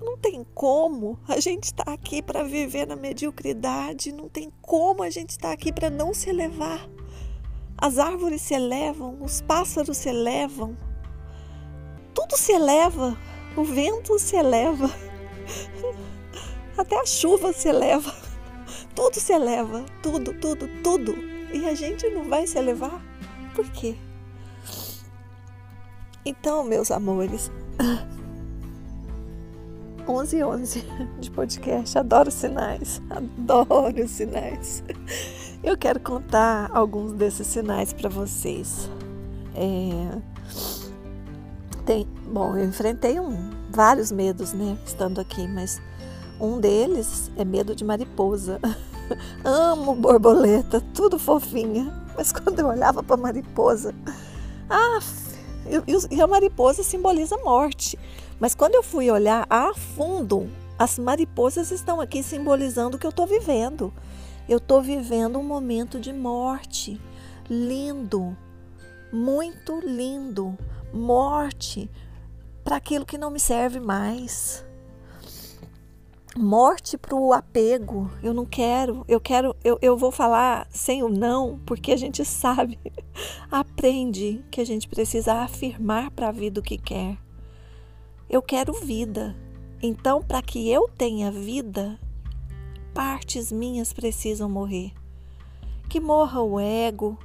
não 0.00 0.16
tem 0.16 0.44
como 0.54 1.18
a 1.28 1.38
gente 1.38 1.64
estar 1.64 1.84
tá 1.84 1.92
aqui 1.92 2.22
para 2.22 2.42
viver 2.42 2.86
na 2.86 2.96
mediocridade, 2.96 4.12
não 4.12 4.28
tem 4.28 4.50
como 4.62 5.02
a 5.02 5.10
gente 5.10 5.30
estar 5.30 5.48
tá 5.48 5.54
aqui 5.54 5.72
para 5.72 5.90
não 5.90 6.14
se 6.14 6.30
elevar. 6.30 6.88
As 7.76 7.98
árvores 7.98 8.42
se 8.42 8.54
elevam, 8.54 9.18
os 9.22 9.40
pássaros 9.40 9.96
se 9.96 10.08
elevam, 10.08 10.76
tudo 12.14 12.36
se 12.36 12.52
eleva, 12.52 13.16
o 13.56 13.64
vento 13.64 14.18
se 14.18 14.36
eleva, 14.36 14.90
até 16.76 17.00
a 17.00 17.06
chuva 17.06 17.52
se 17.52 17.68
eleva, 17.68 18.14
tudo 18.94 19.18
se 19.20 19.32
eleva, 19.32 19.84
tudo, 20.02 20.34
tudo, 20.34 20.68
tudo. 20.82 21.14
E 21.52 21.66
a 21.66 21.74
gente 21.74 22.08
não 22.10 22.24
vai 22.24 22.46
se 22.46 22.58
elevar? 22.58 23.02
Por 23.54 23.68
quê? 23.72 23.96
Então, 26.24 26.62
meus 26.62 26.90
amores, 26.90 27.50
11 30.10 30.36
e 30.36 30.44
11 30.44 30.84
de 31.20 31.30
podcast. 31.30 31.96
Adoro 31.96 32.32
sinais, 32.32 33.00
adoro 33.08 34.08
sinais. 34.08 34.82
Eu 35.62 35.78
quero 35.78 36.00
contar 36.00 36.68
alguns 36.72 37.12
desses 37.12 37.46
sinais 37.46 37.92
para 37.92 38.08
vocês. 38.08 38.90
É, 39.54 40.18
tem, 41.86 42.08
bom, 42.26 42.56
eu 42.56 42.64
enfrentei 42.64 43.20
um, 43.20 43.50
vários 43.70 44.10
medos, 44.10 44.52
né, 44.52 44.76
estando 44.84 45.20
aqui, 45.20 45.46
mas 45.46 45.80
um 46.40 46.58
deles 46.58 47.30
é 47.36 47.44
medo 47.44 47.76
de 47.76 47.84
mariposa. 47.84 48.60
Amo 49.44 49.94
borboleta, 49.94 50.80
tudo 50.92 51.20
fofinha, 51.20 51.92
mas 52.16 52.32
quando 52.32 52.58
eu 52.58 52.66
olhava 52.66 53.00
para 53.02 53.16
mariposa, 53.16 53.94
ah, 54.68 54.98
e 56.10 56.20
a 56.20 56.26
mariposa 56.26 56.82
simboliza 56.82 57.36
morte. 57.44 57.96
Mas 58.40 58.54
quando 58.54 58.74
eu 58.74 58.82
fui 58.82 59.10
olhar 59.10 59.46
a 59.50 59.74
fundo, 59.74 60.50
as 60.78 60.98
mariposas 60.98 61.70
estão 61.70 62.00
aqui 62.00 62.22
simbolizando 62.22 62.96
o 62.96 62.98
que 62.98 63.06
eu 63.06 63.10
estou 63.10 63.26
vivendo. 63.26 63.92
Eu 64.48 64.56
estou 64.56 64.80
vivendo 64.80 65.38
um 65.38 65.44
momento 65.44 66.00
de 66.00 66.10
morte. 66.10 66.98
Lindo, 67.50 68.34
muito 69.12 69.78
lindo. 69.80 70.56
Morte 70.92 71.90
para 72.64 72.76
aquilo 72.76 73.04
que 73.04 73.18
não 73.18 73.30
me 73.30 73.38
serve 73.38 73.78
mais. 73.78 74.64
Morte 76.34 76.96
para 76.96 77.14
o 77.14 77.34
apego. 77.34 78.10
Eu 78.22 78.32
não 78.32 78.46
quero, 78.46 79.04
eu 79.06 79.20
quero, 79.20 79.54
eu, 79.62 79.78
eu 79.82 79.98
vou 79.98 80.10
falar 80.10 80.66
sem 80.70 81.02
o 81.02 81.08
não, 81.08 81.60
porque 81.66 81.92
a 81.92 81.96
gente 81.96 82.24
sabe, 82.26 82.78
aprende 83.50 84.42
que 84.50 84.62
a 84.62 84.64
gente 84.64 84.88
precisa 84.88 85.34
afirmar 85.34 86.10
para 86.12 86.28
a 86.28 86.32
vida 86.32 86.60
o 86.60 86.62
que 86.62 86.78
quer. 86.78 87.18
Eu 88.30 88.40
quero 88.40 88.72
vida. 88.72 89.36
Então, 89.82 90.22
para 90.22 90.40
que 90.40 90.70
eu 90.70 90.88
tenha 90.88 91.32
vida, 91.32 91.98
partes 92.94 93.50
minhas 93.50 93.92
precisam 93.92 94.48
morrer. 94.48 94.92
Que 95.88 95.98
morra 95.98 96.40
o 96.40 96.60
ego, 96.60 97.18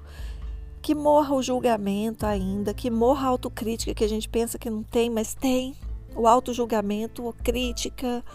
que 0.82 0.96
morra 0.96 1.36
o 1.36 1.44
julgamento 1.44 2.26
ainda, 2.26 2.74
que 2.74 2.90
morra 2.90 3.28
a 3.28 3.30
autocrítica 3.30 3.94
que 3.94 4.04
a 4.04 4.10
gente 4.10 4.28
pensa 4.28 4.58
que 4.58 4.68
não 4.68 4.82
tem, 4.82 5.12
mas 5.12 5.36
tem. 5.36 5.76
O 6.16 6.26
auto-julgamento, 6.26 7.30
a 7.30 7.34
crítica, 7.34 8.26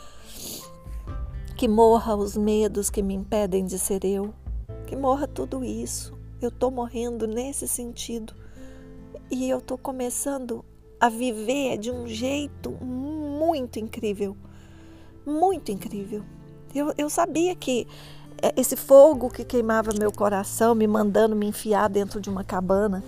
que 1.56 1.66
morra 1.66 2.14
os 2.14 2.36
medos 2.36 2.88
que 2.88 3.02
me 3.02 3.14
impedem 3.14 3.64
de 3.64 3.80
ser 3.80 4.04
eu, 4.04 4.32
que 4.86 4.94
morra 4.94 5.26
tudo 5.26 5.64
isso. 5.64 6.16
Eu 6.40 6.50
estou 6.50 6.70
morrendo 6.70 7.26
nesse 7.26 7.66
sentido 7.66 8.32
e 9.28 9.50
eu 9.50 9.58
estou 9.58 9.76
começando 9.76 10.64
a 11.00 11.08
viver 11.08 11.78
de 11.78 11.90
um 11.90 12.06
jeito 12.06 12.70
muito 12.70 13.78
incrível. 13.78 14.36
Muito 15.24 15.72
incrível. 15.72 16.22
Eu, 16.74 16.92
eu 16.98 17.08
sabia 17.08 17.54
que 17.56 17.86
é, 18.42 18.52
esse 18.56 18.76
fogo 18.76 19.30
que 19.30 19.44
queimava 19.44 19.92
meu 19.98 20.12
coração, 20.12 20.74
me 20.74 20.86
mandando 20.86 21.34
me 21.34 21.46
enfiar 21.46 21.88
dentro 21.88 22.20
de 22.20 22.28
uma 22.28 22.44
cabana 22.44 23.02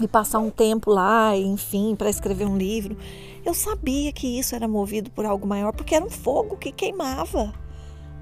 e 0.00 0.06
passar 0.06 0.38
um 0.38 0.50
tempo 0.50 0.90
lá, 0.90 1.36
enfim, 1.36 1.96
para 1.96 2.08
escrever 2.08 2.46
um 2.46 2.56
livro, 2.56 2.96
eu 3.44 3.52
sabia 3.52 4.12
que 4.12 4.38
isso 4.38 4.54
era 4.54 4.68
movido 4.68 5.10
por 5.10 5.24
algo 5.24 5.46
maior, 5.46 5.72
porque 5.72 5.94
era 5.94 6.04
um 6.04 6.10
fogo 6.10 6.56
que 6.56 6.70
queimava. 6.70 7.52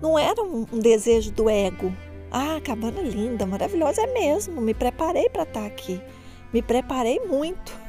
Não 0.01 0.19
era 0.19 0.43
um, 0.43 0.67
um 0.73 0.79
desejo 0.79 1.31
do 1.33 1.51
ego. 1.51 1.93
Ah, 2.31 2.61
cabana 2.63 3.01
linda, 3.03 3.45
maravilhosa, 3.45 4.03
é 4.03 4.13
mesmo. 4.13 4.61
Me 4.61 4.73
preparei 4.73 5.29
para 5.29 5.43
estar 5.43 5.61
tá 5.61 5.67
aqui. 5.67 6.01
Me 6.53 6.63
preparei 6.63 7.21
muito 7.21 7.86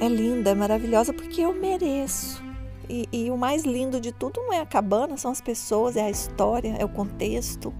é 0.00 0.08
linda, 0.08 0.50
é 0.50 0.54
maravilhosa 0.54 1.12
porque 1.12 1.40
eu 1.40 1.52
mereço. 1.52 2.42
E, 2.88 3.08
e, 3.10 3.30
o 3.30 3.36
mais 3.36 3.64
lindo 3.64 4.00
de 4.00 4.12
tudo 4.12 4.40
não 4.42 4.52
é 4.52 4.60
a 4.60 4.66
cabana, 4.66 5.16
são 5.16 5.30
as 5.30 5.40
pessoas, 5.40 5.96
é 5.96 6.02
a 6.02 6.10
história, 6.10 6.76
é 6.78 6.84
o 6.84 6.88
contexto, 6.88 7.72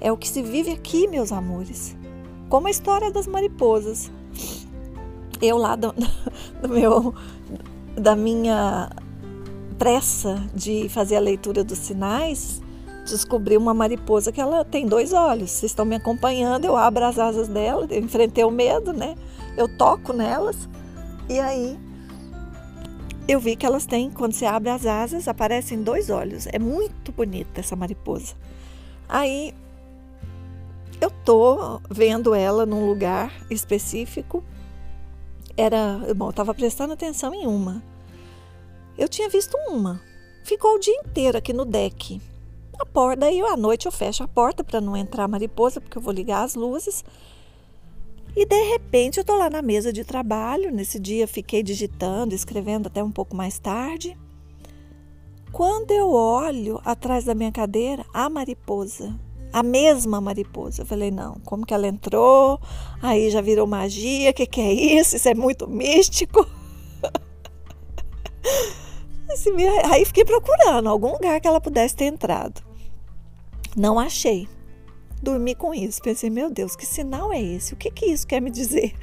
é 0.00 0.12
o 0.12 0.16
que 0.16 0.28
se 0.28 0.42
vive 0.42 0.70
aqui, 0.70 1.08
meus 1.08 1.32
amores. 1.32 1.96
Como 2.48 2.66
a 2.66 2.70
história 2.70 3.10
das 3.10 3.26
mariposas. 3.26 4.10
Eu 5.40 5.56
lá 5.56 5.76
do, 5.76 5.94
do 6.60 6.68
meu, 6.68 7.14
da 7.96 8.14
minha 8.14 8.90
pressa 9.78 10.42
de 10.54 10.88
fazer 10.88 11.16
a 11.16 11.20
leitura 11.20 11.64
dos 11.64 11.78
sinais, 11.78 12.62
descobri 13.04 13.56
uma 13.56 13.74
mariposa 13.74 14.32
que 14.32 14.40
ela 14.40 14.64
tem 14.64 14.86
dois 14.86 15.12
olhos. 15.12 15.50
Vocês 15.50 15.72
estão 15.72 15.84
me 15.84 15.96
acompanhando, 15.96 16.64
eu 16.64 16.76
abro 16.76 17.04
as 17.04 17.18
asas 17.18 17.48
dela, 17.48 17.86
enfrentei 17.90 18.44
o 18.44 18.50
medo, 18.50 18.92
né? 18.92 19.14
Eu 19.56 19.68
toco 19.68 20.12
nelas 20.12 20.68
e 21.28 21.38
aí 21.38 21.78
eu 23.26 23.40
vi 23.40 23.56
que 23.56 23.64
elas 23.64 23.86
têm, 23.86 24.10
quando 24.10 24.34
você 24.34 24.44
abre 24.44 24.68
as 24.68 24.84
asas, 24.84 25.28
aparecem 25.28 25.82
dois 25.82 26.10
olhos. 26.10 26.46
É 26.52 26.58
muito 26.58 27.10
bonita 27.10 27.60
essa 27.60 27.74
mariposa. 27.74 28.34
Aí 29.08 29.54
eu 31.00 31.10
tô 31.24 31.80
vendo 31.90 32.34
ela 32.34 32.66
num 32.66 32.86
lugar 32.86 33.32
específico. 33.50 34.44
Era, 35.56 36.00
bom, 36.14 36.28
eu 36.28 36.32
tava 36.32 36.52
prestando 36.52 36.92
atenção 36.92 37.32
em 37.32 37.46
uma. 37.46 37.82
Eu 38.98 39.08
tinha 39.08 39.28
visto 39.30 39.56
uma. 39.68 40.00
Ficou 40.44 40.74
o 40.74 40.78
dia 40.78 40.94
inteiro 41.00 41.38
aqui 41.38 41.54
no 41.54 41.64
deck. 41.64 42.20
A 42.78 42.86
porta, 42.86 43.20
daí 43.20 43.40
à 43.40 43.56
noite 43.56 43.86
eu 43.86 43.92
fecho 43.92 44.22
a 44.24 44.28
porta 44.28 44.64
para 44.64 44.80
não 44.80 44.96
entrar 44.96 45.28
mariposa, 45.28 45.80
porque 45.80 45.96
eu 45.96 46.02
vou 46.02 46.12
ligar 46.12 46.42
as 46.42 46.54
luzes. 46.54 47.04
E 48.36 48.44
de 48.44 48.62
repente 48.70 49.18
eu 49.18 49.24
tô 49.24 49.36
lá 49.36 49.48
na 49.48 49.62
mesa 49.62 49.92
de 49.92 50.04
trabalho. 50.04 50.72
Nesse 50.72 50.98
dia 50.98 51.26
fiquei 51.28 51.62
digitando, 51.62 52.34
escrevendo 52.34 52.88
até 52.88 53.02
um 53.02 53.12
pouco 53.12 53.36
mais 53.36 53.58
tarde. 53.58 54.18
Quando 55.52 55.92
eu 55.92 56.10
olho 56.10 56.80
atrás 56.84 57.24
da 57.24 57.34
minha 57.34 57.52
cadeira, 57.52 58.04
a 58.12 58.28
mariposa, 58.28 59.14
a 59.52 59.62
mesma 59.62 60.20
mariposa. 60.20 60.82
Eu 60.82 60.86
falei, 60.86 61.12
não, 61.12 61.36
como 61.44 61.64
que 61.64 61.72
ela 61.72 61.86
entrou? 61.86 62.60
Aí 63.00 63.30
já 63.30 63.40
virou 63.40 63.64
magia, 63.68 64.30
o 64.30 64.34
que, 64.34 64.46
que 64.46 64.60
é 64.60 64.72
isso? 64.72 65.14
Isso 65.14 65.28
é 65.28 65.34
muito 65.34 65.68
místico. 65.68 66.44
Aí 69.90 70.04
fiquei 70.04 70.24
procurando 70.24 70.88
algum 70.88 71.12
lugar 71.12 71.40
que 71.40 71.48
ela 71.48 71.60
pudesse 71.60 71.96
ter 71.96 72.06
entrado. 72.06 72.62
Não 73.76 73.98
achei 73.98 74.48
dormi 75.24 75.54
com 75.54 75.74
isso. 75.74 76.00
Pensei, 76.02 76.30
meu 76.30 76.50
Deus, 76.50 76.76
que 76.76 76.86
sinal 76.86 77.32
é 77.32 77.40
esse? 77.40 77.74
O 77.74 77.76
que, 77.76 77.90
que 77.90 78.06
isso 78.06 78.26
quer 78.26 78.40
me 78.40 78.50
dizer? 78.50 78.94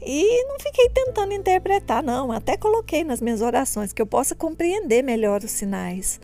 E 0.00 0.44
não 0.44 0.60
fiquei 0.60 0.88
tentando 0.90 1.32
interpretar, 1.32 2.02
não. 2.02 2.30
Até 2.30 2.56
coloquei 2.56 3.02
nas 3.02 3.20
minhas 3.20 3.40
orações 3.40 3.92
que 3.92 4.00
eu 4.00 4.06
possa 4.06 4.34
compreender 4.36 5.02
melhor 5.02 5.42
os 5.42 5.50
sinais. 5.50 6.20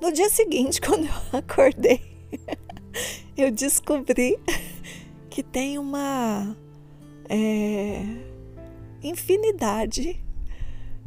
No 0.00 0.12
dia 0.12 0.28
seguinte, 0.28 0.80
quando 0.82 1.06
eu 1.06 1.38
acordei, 1.38 2.02
eu 3.38 3.50
descobri 3.50 4.38
que 5.30 5.42
tem 5.42 5.78
uma 5.78 6.56
é, 7.28 8.02
infinidade 9.02 10.22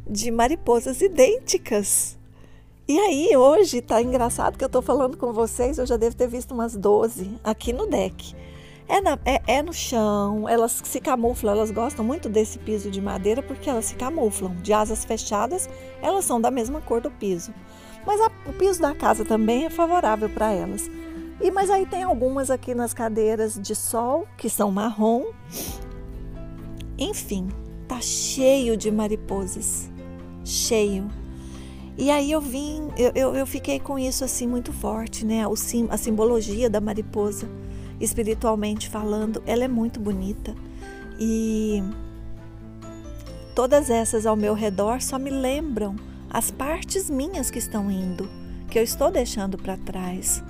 de 0.09 0.31
mariposas 0.31 1.01
idênticas 1.01 2.17
E 2.87 2.97
aí, 2.97 3.35
hoje, 3.35 3.81
tá 3.81 4.01
engraçado 4.01 4.57
que 4.57 4.63
eu 4.63 4.69
tô 4.69 4.81
falando 4.81 5.17
com 5.17 5.33
vocês, 5.33 5.77
eu 5.77 5.85
já 5.85 5.97
devo 5.97 6.15
ter 6.15 6.27
visto 6.27 6.53
umas 6.53 6.75
12 6.75 7.39
aqui 7.43 7.73
no 7.73 7.85
deck. 7.85 8.33
É, 8.87 9.01
na, 9.01 9.19
é, 9.25 9.41
é, 9.45 9.61
no 9.61 9.73
chão, 9.73 10.47
elas 10.47 10.81
se 10.85 11.01
camuflam, 11.01 11.53
elas 11.53 11.71
gostam 11.71 12.05
muito 12.05 12.29
desse 12.29 12.57
piso 12.57 12.89
de 12.89 13.01
madeira 13.01 13.43
porque 13.43 13.69
elas 13.69 13.83
se 13.83 13.95
camuflam. 13.95 14.55
De 14.61 14.71
asas 14.71 15.03
fechadas, 15.03 15.67
elas 16.01 16.23
são 16.23 16.39
da 16.39 16.49
mesma 16.49 16.79
cor 16.79 17.01
do 17.01 17.11
piso. 17.11 17.53
Mas 18.05 18.21
a, 18.21 18.31
o 18.49 18.53
piso 18.53 18.81
da 18.81 18.95
casa 18.95 19.25
também 19.25 19.65
é 19.65 19.69
favorável 19.69 20.29
para 20.29 20.53
elas. 20.53 20.89
E 21.41 21.51
mas 21.51 21.69
aí 21.69 21.85
tem 21.85 22.03
algumas 22.03 22.49
aqui 22.49 22.73
nas 22.73 22.93
cadeiras 22.93 23.59
de 23.59 23.75
sol 23.75 24.25
que 24.37 24.49
são 24.49 24.71
marrom. 24.71 25.25
Enfim, 26.97 27.49
tá 27.87 27.99
cheio 27.99 28.77
de 28.77 28.89
mariposas, 28.89 29.89
cheio. 30.47 31.09
E 31.97 32.11
aí 32.11 32.31
eu 32.31 32.39
vim, 32.39 32.89
eu, 32.95 33.11
eu, 33.15 33.35
eu 33.35 33.47
fiquei 33.47 33.79
com 33.79 33.97
isso 33.97 34.23
assim 34.23 34.47
muito 34.47 34.71
forte, 34.71 35.25
né? 35.25 35.47
O 35.47 35.55
sim, 35.55 35.87
a 35.89 35.97
simbologia 35.97 36.69
da 36.69 36.79
mariposa 36.79 37.49
espiritualmente 37.99 38.89
falando, 38.89 39.41
ela 39.45 39.63
é 39.63 39.67
muito 39.67 39.99
bonita. 39.99 40.55
E 41.19 41.83
todas 43.55 43.89
essas 43.89 44.25
ao 44.25 44.35
meu 44.35 44.53
redor 44.53 45.01
só 45.01 45.17
me 45.17 45.31
lembram 45.31 45.95
as 46.29 46.51
partes 46.51 47.09
minhas 47.09 47.49
que 47.49 47.57
estão 47.57 47.89
indo, 47.89 48.29
que 48.69 48.77
eu 48.77 48.83
estou 48.83 49.09
deixando 49.09 49.57
para 49.57 49.77
trás. 49.77 50.43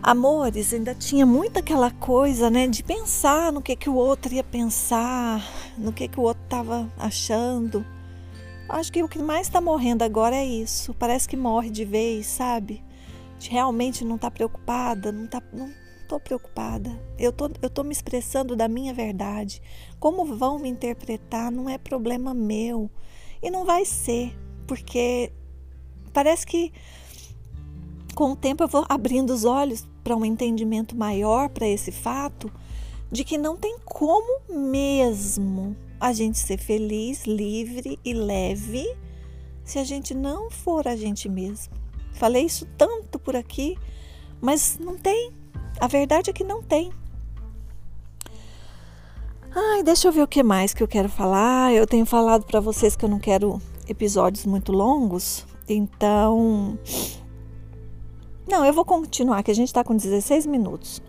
Amores, 0.00 0.72
ainda 0.72 0.94
tinha 0.94 1.26
muito 1.26 1.58
aquela 1.58 1.90
coisa, 1.90 2.48
né, 2.48 2.68
de 2.68 2.84
pensar 2.84 3.50
no 3.52 3.60
que 3.60 3.74
que 3.74 3.90
o 3.90 3.94
outro 3.94 4.32
ia 4.32 4.44
pensar, 4.44 5.42
no 5.76 5.92
que 5.92 6.06
que 6.06 6.20
o 6.20 6.22
outro 6.22 6.44
estava 6.44 6.88
achando. 6.96 7.84
Acho 8.68 8.92
que 8.92 9.02
o 9.02 9.08
que 9.08 9.18
mais 9.18 9.46
está 9.46 9.60
morrendo 9.60 10.02
agora 10.02 10.36
é 10.36 10.44
isso. 10.44 10.92
Parece 10.94 11.28
que 11.28 11.36
morre 11.36 11.70
de 11.70 11.84
vez, 11.84 12.26
sabe? 12.26 12.84
realmente 13.44 14.04
não 14.04 14.16
está 14.16 14.30
preocupada, 14.30 15.12
não 15.12 15.24
está 15.24 15.42
não 15.52 15.70
estou 16.02 16.20
preocupada. 16.20 16.90
Eu 17.18 17.32
tô, 17.32 17.50
eu 17.60 17.68
tô 17.68 17.82
me 17.82 17.92
expressando 17.92 18.56
da 18.56 18.68
minha 18.68 18.94
verdade. 18.94 19.60
Como 19.98 20.24
vão 20.24 20.58
me 20.58 20.68
interpretar 20.68 21.50
não 21.50 21.68
é 21.68 21.76
problema 21.78 22.32
meu. 22.32 22.90
E 23.42 23.50
não 23.50 23.64
vai 23.64 23.84
ser, 23.84 24.36
porque 24.66 25.32
parece 26.12 26.46
que 26.46 26.72
com 28.14 28.32
o 28.32 28.36
tempo 28.36 28.62
eu 28.62 28.68
vou 28.68 28.86
abrindo 28.88 29.30
os 29.30 29.44
olhos 29.44 29.86
para 30.02 30.16
um 30.16 30.24
entendimento 30.24 30.96
maior 30.96 31.50
para 31.50 31.68
esse 31.68 31.92
fato 31.92 32.50
de 33.10 33.24
que 33.24 33.36
não 33.36 33.56
tem 33.56 33.76
como 33.84 34.40
mesmo 34.48 35.76
a 36.00 36.12
gente 36.12 36.38
ser 36.38 36.58
feliz, 36.58 37.24
livre 37.24 37.98
e 38.04 38.12
leve 38.12 38.86
se 39.64 39.78
a 39.78 39.84
gente 39.84 40.14
não 40.14 40.50
for 40.50 40.86
a 40.86 40.96
gente 40.96 41.28
mesmo. 41.28 41.74
Falei 42.12 42.44
isso 42.44 42.66
tanto 42.78 43.18
por 43.18 43.36
aqui, 43.36 43.76
mas 44.40 44.78
não 44.78 44.96
tem. 44.96 45.32
A 45.80 45.86
verdade 45.86 46.30
é 46.30 46.32
que 46.32 46.44
não 46.44 46.62
tem. 46.62 46.92
Ai, 49.54 49.82
deixa 49.82 50.08
eu 50.08 50.12
ver 50.12 50.22
o 50.22 50.28
que 50.28 50.42
mais 50.42 50.74
que 50.74 50.82
eu 50.82 50.88
quero 50.88 51.08
falar. 51.08 51.72
Eu 51.72 51.86
tenho 51.86 52.06
falado 52.06 52.44
para 52.44 52.60
vocês 52.60 52.94
que 52.94 53.04
eu 53.04 53.08
não 53.08 53.18
quero 53.18 53.60
episódios 53.88 54.44
muito 54.46 54.72
longos, 54.72 55.46
então. 55.68 56.78
Não, 58.46 58.64
eu 58.64 58.72
vou 58.72 58.84
continuar, 58.84 59.42
que 59.42 59.50
a 59.50 59.54
gente 59.54 59.68
está 59.68 59.82
com 59.82 59.96
16 59.96 60.46
minutos. 60.46 61.02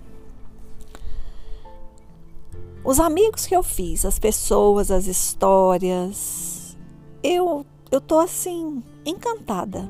Os 2.84 3.00
amigos 3.00 3.46
que 3.46 3.56
eu 3.56 3.64
fiz, 3.64 4.06
as 4.06 4.18
pessoas, 4.18 4.92
as 4.92 5.08
histórias, 5.08 6.78
eu 7.22 7.66
eu 7.90 8.02
tô 8.02 8.20
assim 8.20 8.84
encantada 9.06 9.90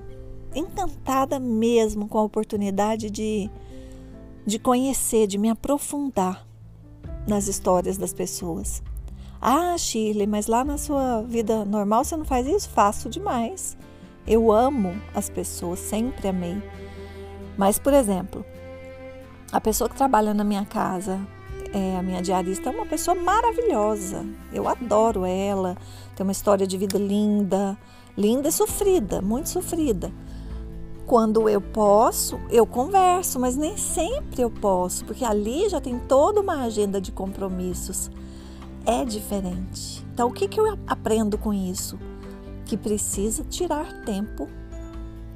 encantada 0.58 1.39
mesmo 1.39 2.08
com 2.08 2.17
a 2.17 2.23
oportunidade 2.23 3.10
de, 3.10 3.50
de 4.45 4.60
conhecer, 4.60 5.28
de 5.28 5.38
me 5.38 5.50
aprofundar 5.50 6.45
nas 7.28 7.47
histórias 7.47 7.97
das 7.97 8.13
pessoas. 8.13 8.82
Ah, 9.39 9.78
Shirley, 9.78 10.26
mas 10.26 10.47
lá 10.47 10.65
na 10.65 10.78
sua 10.78 11.21
vida 11.21 11.63
normal 11.63 12.04
você 12.04 12.17
não 12.17 12.26
faz 12.26 12.47
isso? 12.47 12.69
Faço 12.69 13.10
demais. 13.10 13.78
Eu 14.26 14.52
amo 14.52 15.00
as 15.13 15.30
pessoas, 15.30 15.80
sempre 15.80 16.28
amei. 16.28 16.62
Mas, 17.56 17.78
por 17.78 17.93
exemplo, 17.93 18.43
a 19.52 19.62
pessoa 19.62 19.89
que 19.89 19.95
trabalha 19.95 20.34
na 20.34 20.43
minha 20.43 20.65
casa, 20.65 21.19
é, 21.73 21.97
a 21.97 22.03
minha 22.03 22.21
diarista, 22.21 22.69
é 22.69 22.73
uma 22.73 22.86
pessoa 22.86 23.15
maravilhosa. 23.15 24.25
Eu 24.51 24.67
adoro 24.67 25.25
ela. 25.25 25.77
Tem 26.15 26.23
uma 26.23 26.32
história 26.32 26.65
de 26.65 26.77
vida 26.77 26.97
linda, 26.97 27.77
linda 28.17 28.49
e 28.49 28.51
sofrida, 28.51 29.21
muito 29.21 29.49
sofrida. 29.49 30.12
Quando 31.06 31.47
eu 31.47 31.62
posso, 31.62 32.38
eu 32.49 32.65
converso, 32.65 33.39
mas 33.39 33.56
nem 33.56 33.77
sempre 33.77 34.41
eu 34.41 34.49
posso, 34.49 35.06
porque 35.06 35.23
ali 35.23 35.69
já 35.69 35.80
tem 35.80 35.97
toda 35.99 36.41
uma 36.41 36.63
agenda 36.63 36.99
de 36.99 37.12
compromissos. 37.12 38.12
É 38.86 39.06
diferente. 39.06 40.06
Então, 40.13 40.30
o 40.30 40.34
que, 40.34 40.47
que 40.47 40.60
eu 40.60 40.77
aprendo 40.86 41.38
com 41.38 41.53
isso? 41.53 41.97
Que 42.65 42.75
precisa 42.75 43.43
tirar 43.43 44.03
tempo 44.03 44.49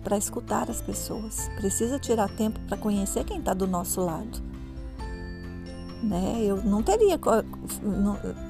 para 0.04 0.18
escutar 0.18 0.70
as 0.70 0.82
pessoas, 0.82 1.50
precisa 1.56 2.00
tirar 2.00 2.30
tempo 2.30 2.60
para 2.68 2.76
conhecer 2.76 3.24
quem 3.24 3.40
está 3.40 3.54
do 3.54 3.68
nosso 3.68 4.02
lado. 4.02 4.51
Né? 6.02 6.44
Eu 6.44 6.58
não 6.58 6.82
teria. 6.82 7.20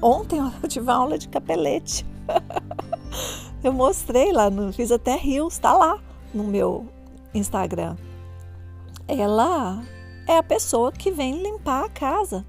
Ontem 0.00 0.38
eu 0.62 0.68
tive 0.68 0.90
aula 0.90 1.18
de 1.18 1.28
capelete. 1.28 2.06
Eu 3.62 3.72
mostrei 3.72 4.32
lá, 4.32 4.50
fiz 4.72 4.90
até 4.90 5.14
rios, 5.14 5.54
está 5.54 5.72
lá 5.72 5.96
no 6.34 6.42
meu 6.42 6.88
Instagram. 7.32 7.96
Ela 9.06 9.84
é 10.26 10.36
a 10.36 10.42
pessoa 10.42 10.90
que 10.90 11.12
vem 11.12 11.40
limpar 11.40 11.84
a 11.84 11.88
casa. 11.88 12.44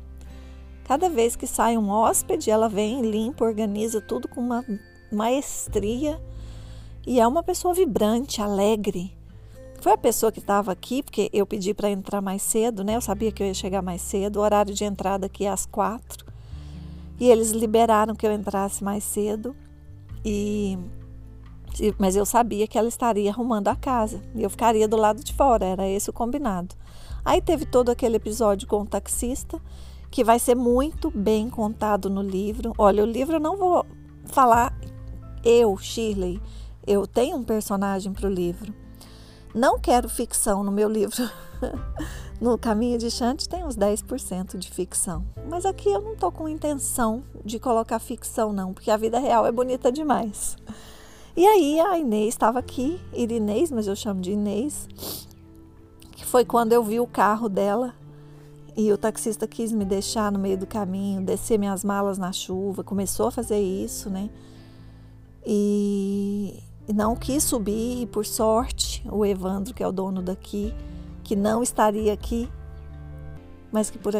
Cada 0.85 1.09
vez 1.09 1.35
que 1.35 1.45
sai 1.45 1.77
um 1.77 1.89
hóspede, 1.89 2.49
ela 2.49 2.67
vem, 2.67 3.01
limpa, 3.01 3.45
organiza 3.45 4.01
tudo 4.01 4.27
com 4.27 4.41
uma 4.41 4.65
maestria 5.11 6.19
e 7.05 7.19
é 7.19 7.27
uma 7.27 7.43
pessoa 7.43 7.73
vibrante, 7.73 8.41
alegre. 8.41 9.15
Foi 9.83 9.91
a 9.91 9.97
pessoa 9.97 10.31
que 10.31 10.39
estava 10.39 10.71
aqui, 10.71 11.03
porque 11.03 11.29
eu 11.33 11.45
pedi 11.45 11.73
para 11.73 11.89
entrar 11.89 12.21
mais 12.21 12.41
cedo, 12.41 12.85
né? 12.85 12.95
Eu 12.95 13.01
sabia 13.01 13.33
que 13.33 13.43
eu 13.43 13.47
ia 13.47 13.53
chegar 13.53 13.81
mais 13.81 14.01
cedo. 14.01 14.37
O 14.37 14.41
horário 14.41 14.73
de 14.73 14.85
entrada 14.85 15.25
aqui 15.25 15.43
é 15.43 15.49
às 15.49 15.65
quatro. 15.65 16.25
E 17.19 17.29
eles 17.29 17.51
liberaram 17.51 18.15
que 18.15 18.25
eu 18.25 18.31
entrasse 18.31 18.81
mais 18.81 19.03
cedo. 19.03 19.53
E 20.23 20.79
mas 21.97 22.15
eu 22.15 22.25
sabia 22.25 22.65
que 22.65 22.77
ela 22.77 22.87
estaria 22.87 23.29
arrumando 23.29 23.67
a 23.67 23.75
casa 23.75 24.21
e 24.33 24.43
eu 24.43 24.49
ficaria 24.49 24.87
do 24.87 24.95
lado 24.95 25.21
de 25.21 25.33
fora, 25.33 25.65
era 25.65 25.85
esse 25.85 26.09
o 26.09 26.13
combinado. 26.13 26.73
Aí 27.25 27.41
teve 27.41 27.65
todo 27.65 27.89
aquele 27.89 28.15
episódio 28.15 28.65
com 28.69 28.83
o 28.83 28.85
taxista, 28.85 29.59
que 30.09 30.23
vai 30.23 30.39
ser 30.39 30.55
muito 30.55 31.11
bem 31.11 31.49
contado 31.49 32.09
no 32.09 32.21
livro. 32.21 32.73
Olha, 32.77 33.03
o 33.03 33.05
livro 33.05 33.35
eu 33.35 33.39
não 33.41 33.57
vou 33.57 33.85
falar 34.27 34.73
eu, 35.43 35.75
Shirley, 35.75 36.39
eu 36.87 37.05
tenho 37.05 37.35
um 37.35 37.43
personagem 37.43 38.13
para 38.13 38.29
o 38.29 38.33
livro. 38.33 38.82
Não 39.53 39.79
quero 39.79 40.09
ficção 40.09 40.63
no 40.63 40.71
meu 40.71 40.89
livro. 40.89 41.29
no 42.41 42.57
Caminho 42.57 42.97
de 42.97 43.11
Chante 43.11 43.47
tem 43.47 43.63
uns 43.63 43.77
10% 43.77 44.57
de 44.57 44.69
ficção. 44.69 45.25
Mas 45.47 45.65
aqui 45.65 45.89
eu 45.89 46.01
não 46.01 46.13
estou 46.13 46.31
com 46.31 46.49
intenção 46.49 47.23
de 47.45 47.59
colocar 47.59 47.99
ficção, 47.99 48.51
não, 48.51 48.73
porque 48.73 48.89
a 48.89 48.97
vida 48.97 49.19
real 49.19 49.45
é 49.45 49.51
bonita 49.51 49.91
demais. 49.91 50.57
E 51.37 51.45
aí 51.45 51.79
a 51.79 51.97
Inês 51.97 52.29
estava 52.29 52.59
aqui, 52.59 52.99
Irinês, 53.13 53.71
mas 53.71 53.87
eu 53.87 53.95
chamo 53.95 54.21
de 54.21 54.31
Inês, 54.31 54.87
que 56.11 56.25
foi 56.25 56.43
quando 56.45 56.73
eu 56.73 56.83
vi 56.83 56.99
o 56.99 57.07
carro 57.07 57.47
dela 57.47 57.93
e 58.75 58.91
o 58.91 58.97
taxista 58.97 59.47
quis 59.47 59.71
me 59.71 59.85
deixar 59.85 60.31
no 60.31 60.39
meio 60.39 60.57
do 60.57 60.65
caminho, 60.67 61.21
descer 61.21 61.59
minhas 61.59 61.83
malas 61.83 62.17
na 62.17 62.31
chuva, 62.31 62.83
começou 62.83 63.27
a 63.27 63.31
fazer 63.31 63.59
isso, 63.59 64.09
né? 64.09 64.29
E 65.45 66.61
não 66.93 67.15
quis 67.15 67.43
subir, 67.43 68.01
e 68.01 68.05
por 68.05 68.25
sorte, 68.25 68.82
o 69.05 69.25
Evandro, 69.25 69.73
que 69.73 69.83
é 69.83 69.87
o 69.87 69.91
dono 69.91 70.21
daqui, 70.21 70.73
que 71.23 71.35
não 71.35 71.63
estaria 71.63 72.13
aqui, 72.13 72.49
mas 73.71 73.89
que 73.89 73.97
por, 73.97 74.13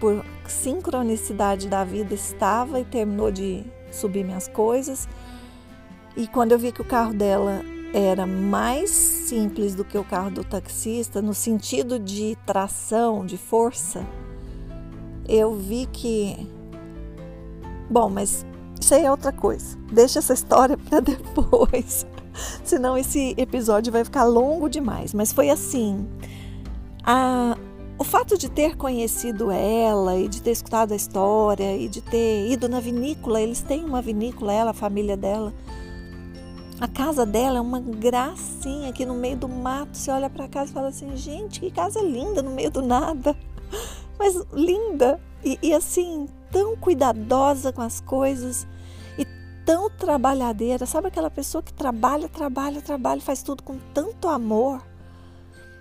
por 0.00 0.24
sincronicidade 0.46 1.68
da 1.68 1.84
vida 1.84 2.14
estava 2.14 2.80
e 2.80 2.84
terminou 2.84 3.30
de 3.30 3.64
subir 3.90 4.24
minhas 4.24 4.48
coisas 4.48 5.08
e 6.18 6.26
quando 6.26 6.50
eu 6.50 6.58
vi 6.58 6.72
que 6.72 6.82
o 6.82 6.84
carro 6.84 7.14
dela 7.14 7.62
era 7.94 8.26
mais 8.26 8.90
simples 8.90 9.76
do 9.76 9.84
que 9.84 9.96
o 9.96 10.02
carro 10.02 10.32
do 10.32 10.42
taxista, 10.42 11.22
no 11.22 11.32
sentido 11.32 11.96
de 11.96 12.36
tração, 12.44 13.24
de 13.24 13.38
força, 13.38 14.04
eu 15.28 15.54
vi 15.54 15.86
que. 15.86 16.36
Bom, 17.88 18.10
mas 18.10 18.44
isso 18.80 18.94
aí 18.94 19.04
é 19.04 19.10
outra 19.12 19.30
coisa. 19.30 19.78
Deixa 19.92 20.18
essa 20.18 20.34
história 20.34 20.76
para 20.90 20.98
depois. 20.98 22.04
Senão 22.64 22.96
esse 22.96 23.34
episódio 23.36 23.92
vai 23.92 24.04
ficar 24.04 24.24
longo 24.24 24.68
demais. 24.68 25.14
Mas 25.14 25.32
foi 25.32 25.50
assim. 25.50 26.06
A, 27.04 27.56
o 27.98 28.04
fato 28.04 28.38
de 28.38 28.48
ter 28.48 28.76
conhecido 28.76 29.50
ela 29.50 30.16
e 30.16 30.28
de 30.28 30.40
ter 30.40 30.52
escutado 30.52 30.92
a 30.92 30.96
história 30.96 31.76
e 31.76 31.88
de 31.88 32.00
ter 32.00 32.48
ido 32.48 32.68
na 32.68 32.80
vinícola, 32.80 33.40
eles 33.40 33.60
têm 33.60 33.84
uma 33.84 34.00
vinícola, 34.00 34.52
ela, 34.52 34.70
a 34.70 34.74
família 34.74 35.16
dela 35.16 35.52
A 36.80 36.86
casa 36.86 37.26
dela 37.26 37.58
é 37.58 37.60
uma 37.60 37.80
gracinha 37.80 38.90
aqui 38.90 39.04
no 39.04 39.14
meio 39.14 39.36
do 39.36 39.48
mato. 39.48 39.96
Você 39.96 40.10
olha 40.10 40.30
para 40.30 40.46
casa 40.46 40.70
e 40.70 40.74
fala 40.74 40.88
assim: 40.88 41.16
gente, 41.16 41.60
que 41.60 41.70
casa 41.70 42.00
linda 42.00 42.42
no 42.42 42.50
meio 42.50 42.70
do 42.70 42.82
nada. 42.82 43.36
Mas 44.18 44.40
linda 44.52 45.20
e, 45.44 45.58
e 45.62 45.72
assim, 45.72 46.26
tão 46.50 46.76
cuidadosa 46.76 47.72
com 47.72 47.82
as 47.82 48.00
coisas 48.00 48.66
tão 49.68 49.90
trabalhadeira. 49.90 50.86
Sabe 50.86 51.08
aquela 51.08 51.30
pessoa 51.30 51.62
que 51.62 51.74
trabalha, 51.74 52.26
trabalha, 52.26 52.80
trabalha, 52.80 53.20
faz 53.20 53.42
tudo 53.42 53.62
com 53.62 53.78
tanto 53.92 54.26
amor? 54.26 54.82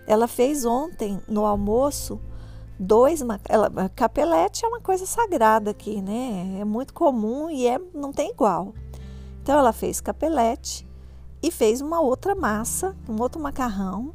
Ela 0.05 0.27
fez 0.27 0.65
ontem 0.65 1.21
no 1.25 1.45
almoço 1.45 2.19
dois 2.77 3.21
ela, 3.47 3.71
capelete 3.95 4.65
é 4.65 4.67
uma 4.67 4.81
coisa 4.81 5.05
sagrada 5.05 5.71
aqui, 5.71 6.01
né? 6.01 6.57
É 6.59 6.65
muito 6.65 6.93
comum 6.93 7.49
e 7.49 7.65
é 7.65 7.79
não 7.93 8.11
tem 8.11 8.31
igual. 8.31 8.73
Então 9.41 9.57
ela 9.57 9.71
fez 9.71 10.01
capelete 10.01 10.85
e 11.41 11.49
fez 11.49 11.79
uma 11.79 12.01
outra 12.01 12.35
massa, 12.35 12.93
um 13.07 13.21
outro 13.21 13.41
macarrão 13.41 14.13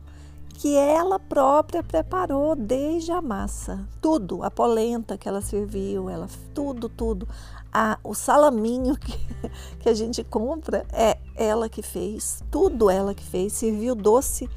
que 0.54 0.76
ela 0.76 1.18
própria 1.18 1.82
preparou 1.82 2.54
desde 2.54 3.10
a 3.10 3.22
massa, 3.22 3.88
tudo, 4.02 4.44
a 4.44 4.50
polenta 4.50 5.16
que 5.16 5.26
ela 5.26 5.40
serviu, 5.40 6.10
ela 6.10 6.28
tudo, 6.54 6.90
tudo. 6.90 7.26
A, 7.72 7.98
o 8.04 8.14
salaminho 8.14 8.96
que, 8.96 9.18
que 9.80 9.88
a 9.88 9.94
gente 9.94 10.22
compra 10.22 10.84
é 10.92 11.18
ela 11.34 11.68
que 11.68 11.82
fez, 11.82 12.42
tudo 12.50 12.90
ela 12.90 13.14
que 13.14 13.24
fez, 13.24 13.52
serviu 13.54 13.94
doce 13.94 14.48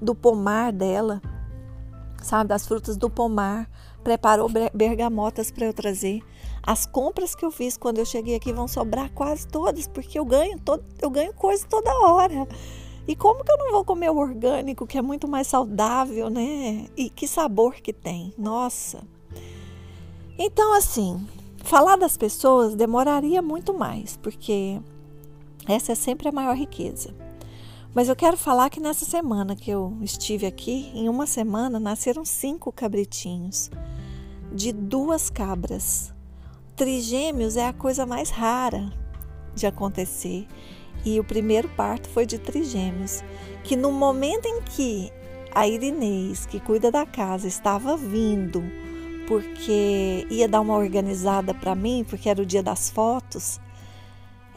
do 0.00 0.14
pomar 0.14 0.72
dela, 0.72 1.20
sabe, 2.22 2.48
das 2.48 2.66
frutas 2.66 2.96
do 2.96 3.10
pomar, 3.10 3.68
preparou 4.02 4.48
bergamotas 4.72 5.50
para 5.50 5.66
eu 5.66 5.72
trazer. 5.72 6.22
As 6.62 6.86
compras 6.86 7.34
que 7.34 7.44
eu 7.44 7.50
fiz 7.50 7.76
quando 7.76 7.98
eu 7.98 8.04
cheguei 8.04 8.36
aqui 8.36 8.52
vão 8.52 8.68
sobrar 8.68 9.10
quase 9.12 9.46
todas, 9.46 9.86
porque 9.86 10.18
eu 10.18 10.24
ganho, 10.24 10.58
todo, 10.58 10.82
eu 11.00 11.10
ganho 11.10 11.32
coisa 11.34 11.66
toda 11.68 11.90
hora. 12.06 12.46
E 13.06 13.16
como 13.16 13.44
que 13.44 13.50
eu 13.50 13.58
não 13.58 13.72
vou 13.72 13.84
comer 13.84 14.10
o 14.10 14.16
orgânico, 14.16 14.86
que 14.86 14.96
é 14.96 15.02
muito 15.02 15.26
mais 15.26 15.48
saudável, 15.48 16.30
né? 16.30 16.86
E 16.96 17.10
que 17.10 17.26
sabor 17.26 17.74
que 17.74 17.92
tem. 17.92 18.32
Nossa. 18.38 19.02
Então, 20.38 20.72
assim, 20.72 21.26
falar 21.62 21.96
das 21.96 22.16
pessoas 22.16 22.74
demoraria 22.74 23.40
muito 23.40 23.72
mais, 23.72 24.16
porque 24.16 24.80
essa 25.66 25.92
é 25.92 25.94
sempre 25.94 26.28
a 26.28 26.32
maior 26.32 26.56
riqueza. 26.56 27.14
Mas 27.94 28.08
eu 28.08 28.16
quero 28.16 28.36
falar 28.36 28.70
que 28.70 28.80
nessa 28.80 29.04
semana 29.04 29.54
que 29.54 29.70
eu 29.70 29.96
estive 30.00 30.46
aqui, 30.46 30.90
em 30.94 31.08
uma 31.08 31.26
semana 31.26 31.78
nasceram 31.78 32.24
cinco 32.24 32.72
cabritinhos 32.72 33.70
de 34.50 34.72
duas 34.72 35.28
cabras. 35.28 36.12
Trigêmeos 36.74 37.56
é 37.56 37.66
a 37.66 37.72
coisa 37.72 38.06
mais 38.06 38.30
rara 38.30 38.90
de 39.54 39.66
acontecer. 39.66 40.46
E 41.04 41.20
o 41.20 41.24
primeiro 41.24 41.68
parto 41.70 42.08
foi 42.08 42.24
de 42.24 42.38
trigêmeos, 42.38 43.22
que 43.64 43.76
no 43.76 43.92
momento 43.92 44.46
em 44.46 44.62
que 44.62 45.12
a 45.54 45.66
Irinês, 45.68 46.46
que 46.46 46.60
cuida 46.60 46.90
da 46.90 47.04
casa, 47.04 47.46
estava 47.46 47.96
vindo 47.96 48.62
porque 49.32 50.26
ia 50.28 50.46
dar 50.46 50.60
uma 50.60 50.76
organizada 50.76 51.54
para 51.54 51.74
mim, 51.74 52.04
porque 52.06 52.28
era 52.28 52.42
o 52.42 52.44
dia 52.44 52.62
das 52.62 52.90
fotos, 52.90 53.58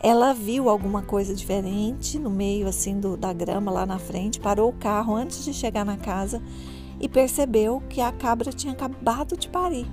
ela 0.03 0.33
viu 0.33 0.67
alguma 0.67 1.01
coisa 1.01 1.33
diferente 1.33 2.19
no 2.19 2.29
meio 2.29 2.67
assim 2.67 2.99
do, 2.99 3.15
da 3.15 3.31
grama 3.31 3.71
lá 3.71 3.85
na 3.85 3.97
frente, 3.97 4.37
parou 4.37 4.69
o 4.69 4.73
carro 4.73 5.15
antes 5.15 5.45
de 5.45 5.53
chegar 5.53 5.85
na 5.85 5.95
casa 5.95 6.41
e 6.99 7.07
percebeu 7.07 7.81
que 7.89 8.01
a 8.01 8.11
cabra 8.11 8.51
tinha 8.51 8.73
acabado 8.73 9.37
de 9.37 9.47
parir. 9.47 9.87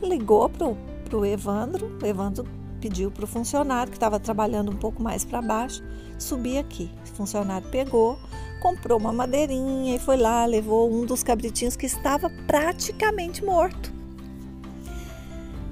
Ligou 0.00 0.48
pro, 0.48 0.76
pro 1.04 1.26
Evandro, 1.26 1.98
o 2.00 2.06
Evandro 2.06 2.46
pediu 2.80 3.10
para 3.10 3.24
o 3.24 3.28
funcionário 3.28 3.90
que 3.90 3.96
estava 3.96 4.20
trabalhando 4.20 4.70
um 4.70 4.76
pouco 4.76 5.02
mais 5.02 5.24
para 5.24 5.42
baixo 5.42 5.82
subir 6.16 6.58
aqui. 6.58 6.88
O 7.10 7.16
funcionário 7.16 7.68
pegou, 7.70 8.16
comprou 8.60 9.00
uma 9.00 9.12
madeirinha 9.12 9.96
e 9.96 9.98
foi 9.98 10.16
lá, 10.16 10.46
levou 10.46 10.92
um 10.92 11.04
dos 11.04 11.24
cabritinhos 11.24 11.74
que 11.74 11.86
estava 11.86 12.30
praticamente 12.46 13.44
morto. 13.44 14.01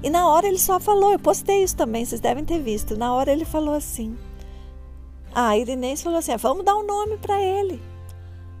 E 0.03 0.09
na 0.09 0.27
hora 0.27 0.47
ele 0.47 0.57
só 0.57 0.79
falou, 0.79 1.11
eu 1.11 1.19
postei 1.19 1.63
isso 1.63 1.75
também, 1.75 2.03
vocês 2.03 2.19
devem 2.19 2.43
ter 2.43 2.59
visto. 2.59 2.97
Na 2.97 3.13
hora 3.13 3.31
ele 3.31 3.45
falou 3.45 3.75
assim: 3.75 4.17
A 5.33 5.57
Irinês 5.57 6.01
falou 6.01 6.19
assim: 6.19 6.35
vamos 6.37 6.65
dar 6.65 6.75
um 6.75 6.85
nome 6.85 7.17
para 7.17 7.41
ele. 7.41 7.81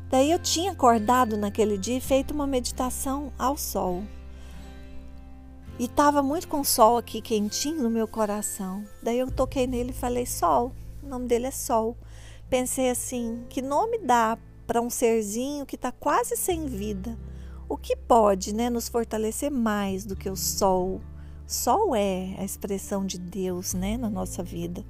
Daí 0.09 0.29
eu 0.29 0.39
tinha 0.39 0.71
acordado 0.71 1.37
naquele 1.37 1.77
dia 1.77 1.97
e 1.97 2.01
feito 2.01 2.33
uma 2.33 2.45
meditação 2.45 3.31
ao 3.39 3.57
sol. 3.57 4.03
E 5.79 5.85
estava 5.85 6.21
muito 6.21 6.47
com 6.47 6.59
o 6.59 6.65
sol 6.65 6.97
aqui 6.97 7.21
quentinho 7.21 7.81
no 7.81 7.89
meu 7.89 8.07
coração. 8.07 8.83
Daí 9.01 9.17
eu 9.17 9.31
toquei 9.31 9.65
nele 9.65 9.91
e 9.91 9.93
falei: 9.93 10.25
Sol. 10.25 10.73
O 11.01 11.07
nome 11.07 11.27
dele 11.27 11.47
é 11.47 11.51
Sol. 11.51 11.97
Pensei 12.49 12.89
assim: 12.89 13.43
que 13.49 13.61
nome 13.61 13.97
dá 13.97 14.37
para 14.67 14.81
um 14.81 14.89
serzinho 14.89 15.65
que 15.65 15.75
está 15.75 15.91
quase 15.91 16.35
sem 16.35 16.67
vida? 16.67 17.17
O 17.67 17.77
que 17.77 17.95
pode 17.95 18.53
né, 18.53 18.69
nos 18.69 18.89
fortalecer 18.89 19.49
mais 19.49 20.05
do 20.05 20.15
que 20.15 20.29
o 20.29 20.35
sol? 20.35 21.01
Sol 21.51 21.95
é 21.95 22.35
a 22.37 22.43
expressão 22.43 23.05
de 23.05 23.19
Deus 23.19 23.73
né, 23.73 23.97
na 23.97 24.09
nossa 24.09 24.41
vida. 24.41 24.83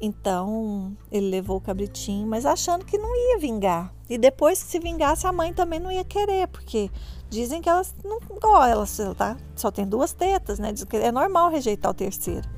Então 0.00 0.96
ele 1.10 1.30
levou 1.30 1.56
o 1.56 1.60
cabritinho, 1.60 2.26
mas 2.26 2.44
achando 2.44 2.84
que 2.84 2.98
não 2.98 3.14
ia 3.14 3.38
vingar. 3.38 3.92
E 4.08 4.18
depois 4.18 4.62
que 4.62 4.70
se 4.70 4.78
vingasse, 4.78 5.26
a 5.26 5.32
mãe 5.32 5.54
também 5.54 5.80
não 5.80 5.90
ia 5.90 6.04
querer, 6.04 6.48
porque 6.48 6.90
Dizem 7.34 7.60
que 7.60 7.68
elas 7.68 7.92
não 8.04 8.20
gostam, 8.40 9.06
elas 9.06 9.16
tá, 9.18 9.36
só 9.56 9.68
tem 9.68 9.84
duas 9.84 10.12
tetas, 10.12 10.60
né? 10.60 10.72
Diz 10.72 10.84
que 10.84 10.96
é 10.96 11.10
normal 11.10 11.50
rejeitar 11.50 11.90
o 11.90 11.94
terceiro. 11.94 12.48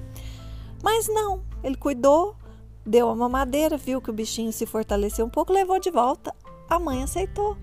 Mas 0.83 1.09
não, 1.09 1.43
ele 1.65 1.77
cuidou, 1.77 2.37
deu 2.85 3.09
a 3.09 3.17
mamadeira, 3.17 3.79
viu 3.79 4.03
que 4.03 4.11
o 4.11 4.13
bichinho 4.13 4.53
se 4.53 4.67
fortaleceu 4.67 5.25
um 5.25 5.31
pouco, 5.31 5.51
levou 5.51 5.81
de 5.81 5.91
volta. 5.91 6.35
A 6.69 6.79
mãe 6.79 7.03
aceitou. 7.03 7.57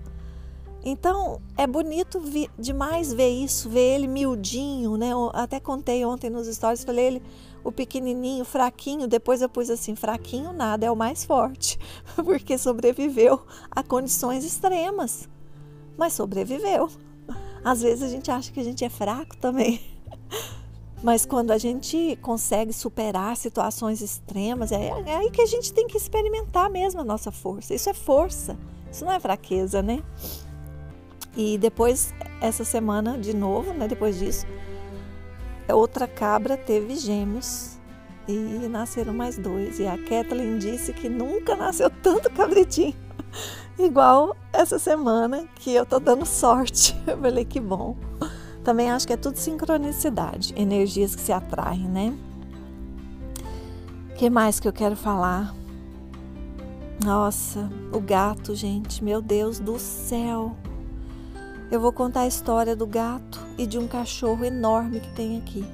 Então 0.84 1.40
é 1.56 1.66
bonito 1.66 2.20
vi, 2.20 2.50
demais 2.58 3.10
ver 3.10 3.30
isso, 3.30 3.70
ver 3.70 3.94
ele 3.94 4.06
miudinho, 4.06 4.98
né? 4.98 5.12
Eu 5.12 5.30
até 5.32 5.58
contei 5.58 6.04
ontem 6.04 6.28
nos 6.28 6.46
stories, 6.46 6.84
falei 6.84 7.06
ele, 7.06 7.22
o 7.64 7.72
pequenininho, 7.72 8.44
fraquinho. 8.44 9.08
Depois 9.08 9.40
eu 9.40 9.48
pus 9.48 9.70
assim: 9.70 9.96
fraquinho 9.96 10.52
nada, 10.52 10.84
é 10.84 10.90
o 10.90 10.96
mais 10.96 11.24
forte, 11.24 11.78
porque 12.16 12.58
sobreviveu 12.58 13.40
a 13.70 13.82
condições 13.82 14.44
extremas, 14.44 15.26
mas 15.96 16.12
sobreviveu. 16.12 16.90
Às 17.64 17.80
vezes 17.80 18.02
a 18.02 18.08
gente 18.08 18.30
acha 18.30 18.52
que 18.52 18.60
a 18.60 18.64
gente 18.64 18.84
é 18.84 18.90
fraco 18.90 19.34
também. 19.38 19.80
Mas 21.02 21.26
quando 21.26 21.50
a 21.50 21.58
gente 21.58 22.18
consegue 22.22 22.72
superar 22.72 23.36
situações 23.36 24.00
extremas, 24.00 24.72
é, 24.72 24.88
é, 25.04 25.16
aí 25.16 25.30
que 25.30 25.42
a 25.42 25.46
gente 25.46 25.70
tem 25.70 25.86
que 25.86 25.98
experimentar 25.98 26.70
mesmo 26.70 27.02
a 27.02 27.04
nossa 27.04 27.30
força. 27.30 27.74
Isso 27.74 27.90
é 27.90 27.94
força, 27.94 28.56
isso 28.90 29.04
não 29.04 29.12
é 29.12 29.20
fraqueza, 29.20 29.82
né? 29.82 30.02
E 31.36 31.58
depois, 31.58 32.14
essa 32.40 32.64
semana, 32.64 33.18
de 33.18 33.34
novo, 33.34 33.72
né? 33.72 33.88
Depois 33.88 34.18
disso, 34.18 34.46
outra 35.68 36.06
cabra 36.06 36.56
teve 36.56 36.96
gêmeos 36.96 37.78
e 38.28 38.68
nasceram 38.68 39.12
mais 39.12 39.36
dois. 39.36 39.78
E 39.78 39.86
a 39.86 39.98
Kathleen 39.98 40.58
disse 40.58 40.92
que 40.92 41.08
nunca 41.08 41.56
nasceu 41.56 41.90
tanto 42.02 42.30
cabritinho 42.30 42.94
igual 43.78 44.36
essa 44.52 44.78
semana 44.78 45.46
que 45.56 45.72
eu 45.72 45.84
tô 45.84 45.98
dando 45.98 46.24
sorte. 46.24 46.96
Eu 47.06 47.18
falei 47.18 47.44
que 47.44 47.60
bom. 47.60 47.96
Também 48.62 48.90
acho 48.90 49.06
que 49.06 49.12
é 49.12 49.16
tudo 49.16 49.36
sincronicidade, 49.36 50.54
energias 50.56 51.14
que 51.14 51.20
se 51.20 51.32
atraem, 51.32 51.86
né? 51.86 52.16
que 54.14 54.30
mais 54.30 54.60
que 54.60 54.66
eu 54.66 54.72
quero 54.72 54.96
falar? 54.96 55.54
Nossa, 57.04 57.68
o 57.92 58.00
gato, 58.00 58.54
gente, 58.54 59.02
meu 59.02 59.20
Deus 59.20 59.58
do 59.58 59.78
céu. 59.78 60.56
Eu 61.74 61.80
vou 61.80 61.92
contar 61.92 62.20
a 62.20 62.26
história 62.28 62.76
do 62.76 62.86
gato 62.86 63.44
e 63.58 63.66
de 63.66 63.80
um 63.80 63.88
cachorro 63.88 64.44
enorme 64.44 65.00
que 65.00 65.12
tem 65.12 65.38
aqui. 65.38 65.64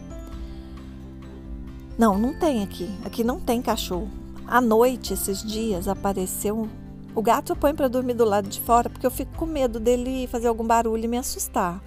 Não, 1.99 2.19
não 2.19 2.33
tem 2.33 2.63
aqui. 2.63 2.89
Aqui 3.05 3.23
não 3.23 3.39
tem 3.39 3.61
cachorro. 3.61 4.09
À 4.47 4.63
noite, 4.63 5.13
esses 5.13 5.43
dias, 5.43 5.87
apareceu 5.87 6.71
o 7.15 7.21
gato 7.21 7.53
eu 7.53 7.57
ponho 7.57 7.75
para 7.75 7.87
dormir 7.87 8.15
do 8.15 8.25
lado 8.25 8.49
de 8.49 8.59
fora 8.63 8.89
porque 8.89 9.07
eu 9.07 9.11
fico 9.11 9.37
com 9.37 9.45
medo 9.45 9.79
dele 9.79 10.27
fazer 10.29 10.49
algum 10.49 10.65
barulho 10.65 11.05
e 11.05 11.07
me 11.07 11.19
assustar. 11.19 11.83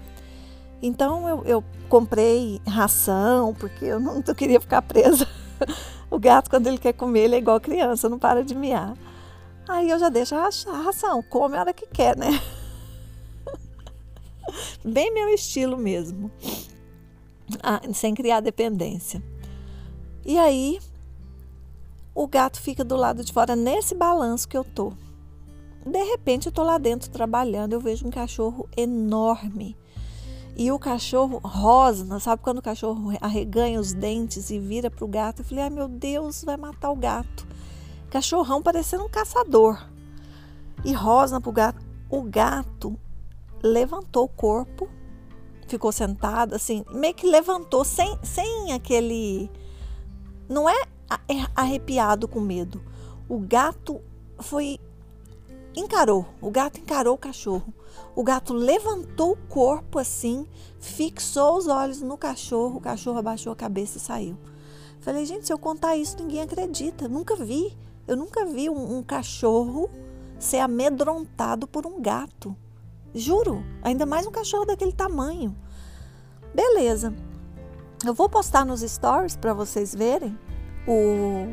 Então 0.80 1.28
eu, 1.28 1.43
eu 1.45 1.63
comprei 1.89 2.62
ração 2.67 3.56
porque 3.56 3.86
eu 3.86 3.99
não 3.99 4.23
eu 4.28 4.36
queria 4.36 4.62
ficar 4.62 4.84
presa. 4.84 5.28
o 6.12 6.19
gato, 6.19 6.52
quando 6.52 6.67
ele 6.67 6.78
quer 6.78 6.93
comer, 6.93 7.21
ele 7.21 7.36
é 7.36 7.39
igual 7.39 7.60
criança, 7.60 8.08
não 8.08 8.19
para 8.19 8.43
de 8.43 8.54
miar. 8.54 8.93
Aí 9.67 9.89
eu 9.89 9.97
já 9.97 10.10
deixo 10.10 10.36
a 10.36 10.52
ração, 10.84 11.23
come 11.23 11.58
a 11.58 11.62
hora 11.62 11.73
que 11.73 11.88
quer, 11.88 12.15
né? 12.15 12.39
Bem 14.84 15.13
meu 15.13 15.30
estilo 15.30 15.78
mesmo. 15.78 16.32
Ah, 17.62 17.82
sem 17.94 18.13
criar 18.13 18.39
dependência. 18.39 19.24
E 20.26 20.38
aí, 20.38 20.80
o 22.16 22.28
gato 22.28 22.62
fica 22.62 22.84
do 22.84 22.96
lado 22.96 23.24
de 23.24 23.34
fora 23.34 23.56
nesse 23.56 23.96
balanço 23.96 24.48
que 24.48 24.58
eu 24.58 24.63
tô. 24.63 24.94
De 25.86 26.02
repente, 26.04 26.46
eu 26.46 26.50
estou 26.50 26.63
lá 26.63 26.78
dentro 26.78 27.10
trabalhando, 27.10 27.74
eu 27.74 27.80
vejo 27.80 28.08
um 28.08 28.12
cachorro 28.12 28.70
enorme. 28.78 29.76
E 30.56 30.72
o 30.72 30.78
cachorro 30.78 31.42
rosna, 31.44 32.20
sabe 32.20 32.42
quando 32.42 32.60
o 32.60 32.62
cachorro 32.62 33.12
arreganha 33.20 33.80
os 33.80 33.92
dentes 33.92 34.50
e 34.52 34.60
vira 34.60 34.89
para 34.89 35.04
o 35.04 35.08
gato? 35.08 35.42
Eu 35.42 35.46
falei, 35.46 35.63
ai 35.63 35.70
meu 35.70 35.88
Deus, 35.88 36.44
vai 36.44 36.56
matar 36.56 36.92
o 36.92 36.96
gato. 36.96 37.46
cachorrão 38.10 38.62
parecendo 38.62 39.04
um 39.04 39.10
caçador. 39.10 39.84
E 40.86 40.94
rosna 40.94 41.42
pro 41.42 41.52
gato. 41.52 41.84
O 42.10 42.22
gato 42.22 42.98
levantou 43.63 44.26
o 44.26 44.30
corpo, 44.30 44.89
ficou 45.67 45.91
sentado, 45.91 46.54
assim, 46.54 46.84
meio 46.91 47.13
que 47.13 47.26
levantou, 47.26 47.86
sem, 47.86 48.19
sem 48.21 48.73
aquele. 48.73 49.49
Não 50.49 50.69
é, 50.69 50.76
é 51.30 51.47
arrepiado 51.56 52.28
com 52.28 52.41
medo. 52.41 52.84
O 53.30 53.39
gato 53.39 54.02
foi. 54.39 54.78
Encarou, 55.76 56.28
o 56.39 56.52
gato 56.52 56.80
encarou 56.80 57.15
o 57.15 57.17
cachorro. 57.17 57.73
O 58.15 58.23
gato 58.23 58.54
levantou 58.54 59.32
o 59.32 59.47
corpo 59.47 59.97
assim, 59.97 60.45
fixou 60.80 61.58
os 61.58 61.67
olhos 61.67 62.02
no 62.02 62.15
cachorro, 62.15 62.78
o 62.78 62.82
cachorro 62.82 63.17
abaixou 63.17 63.52
a 63.52 63.56
cabeça 63.56 63.97
e 63.97 64.02
saiu. 64.02 64.38
Falei, 64.99 65.26
gente, 65.26 65.47
se 65.47 65.52
eu 65.52 65.58
contar 65.58 65.97
isso, 65.97 66.15
ninguém 66.17 66.41
acredita. 66.41 67.08
Nunca 67.08 67.36
vi. 67.36 67.76
Eu 68.08 68.15
nunca 68.15 68.45
vi 68.45 68.69
um, 68.69 68.97
um 68.97 69.04
cachorro 69.04 69.89
ser 70.39 70.60
amedrontado 70.60 71.67
por 71.67 71.86
um 71.86 72.02
gato. 72.02 72.56
Juro, 73.15 73.63
ainda 73.84 74.08
mais 74.08 74.26
um 74.26 74.32
cachorro 74.32 74.65
daquele 74.65 74.91
tamanho. 74.91 75.56
Beleza. 76.54 77.13
Eu 78.04 78.12
vou 78.12 78.28
postar 78.28 78.65
nos 78.65 78.82
stories 78.82 79.36
para 79.36 79.54
vocês 79.54 79.93
verem 79.93 80.38
o, 80.88 81.47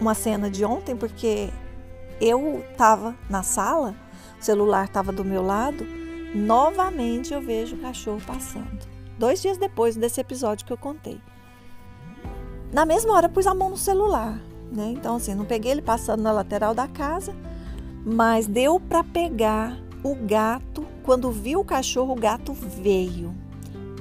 uma 0.00 0.14
cena 0.14 0.48
de 0.48 0.64
ontem, 0.64 0.96
porque 0.96 1.50
eu 2.20 2.64
estava 2.70 3.16
na 3.28 3.42
sala, 3.42 3.96
o 4.40 4.44
celular 4.44 4.84
estava 4.84 5.10
do 5.10 5.24
meu 5.24 5.42
lado, 5.42 5.84
novamente 6.32 7.34
eu 7.34 7.42
vejo 7.42 7.74
o 7.74 7.80
cachorro 7.80 8.22
passando. 8.24 8.86
Dois 9.18 9.42
dias 9.42 9.58
depois 9.58 9.96
desse 9.96 10.20
episódio 10.20 10.64
que 10.64 10.72
eu 10.72 10.78
contei. 10.78 11.20
Na 12.72 12.86
mesma 12.86 13.14
hora 13.14 13.28
pus 13.28 13.48
a 13.48 13.54
mão 13.54 13.70
no 13.70 13.76
celular, 13.76 14.40
né? 14.70 14.92
Então 14.96 15.16
assim, 15.16 15.34
não 15.34 15.44
peguei 15.44 15.72
ele 15.72 15.82
passando 15.82 16.22
na 16.22 16.30
lateral 16.30 16.72
da 16.72 16.86
casa, 16.86 17.34
mas 18.04 18.46
deu 18.46 18.78
para 18.78 19.02
pegar 19.02 19.85
o 20.02 20.14
gato. 20.14 20.86
Quando 21.02 21.30
viu 21.30 21.60
o 21.60 21.64
cachorro, 21.64 22.12
o 22.12 22.20
gato 22.20 22.52
veio 22.52 23.34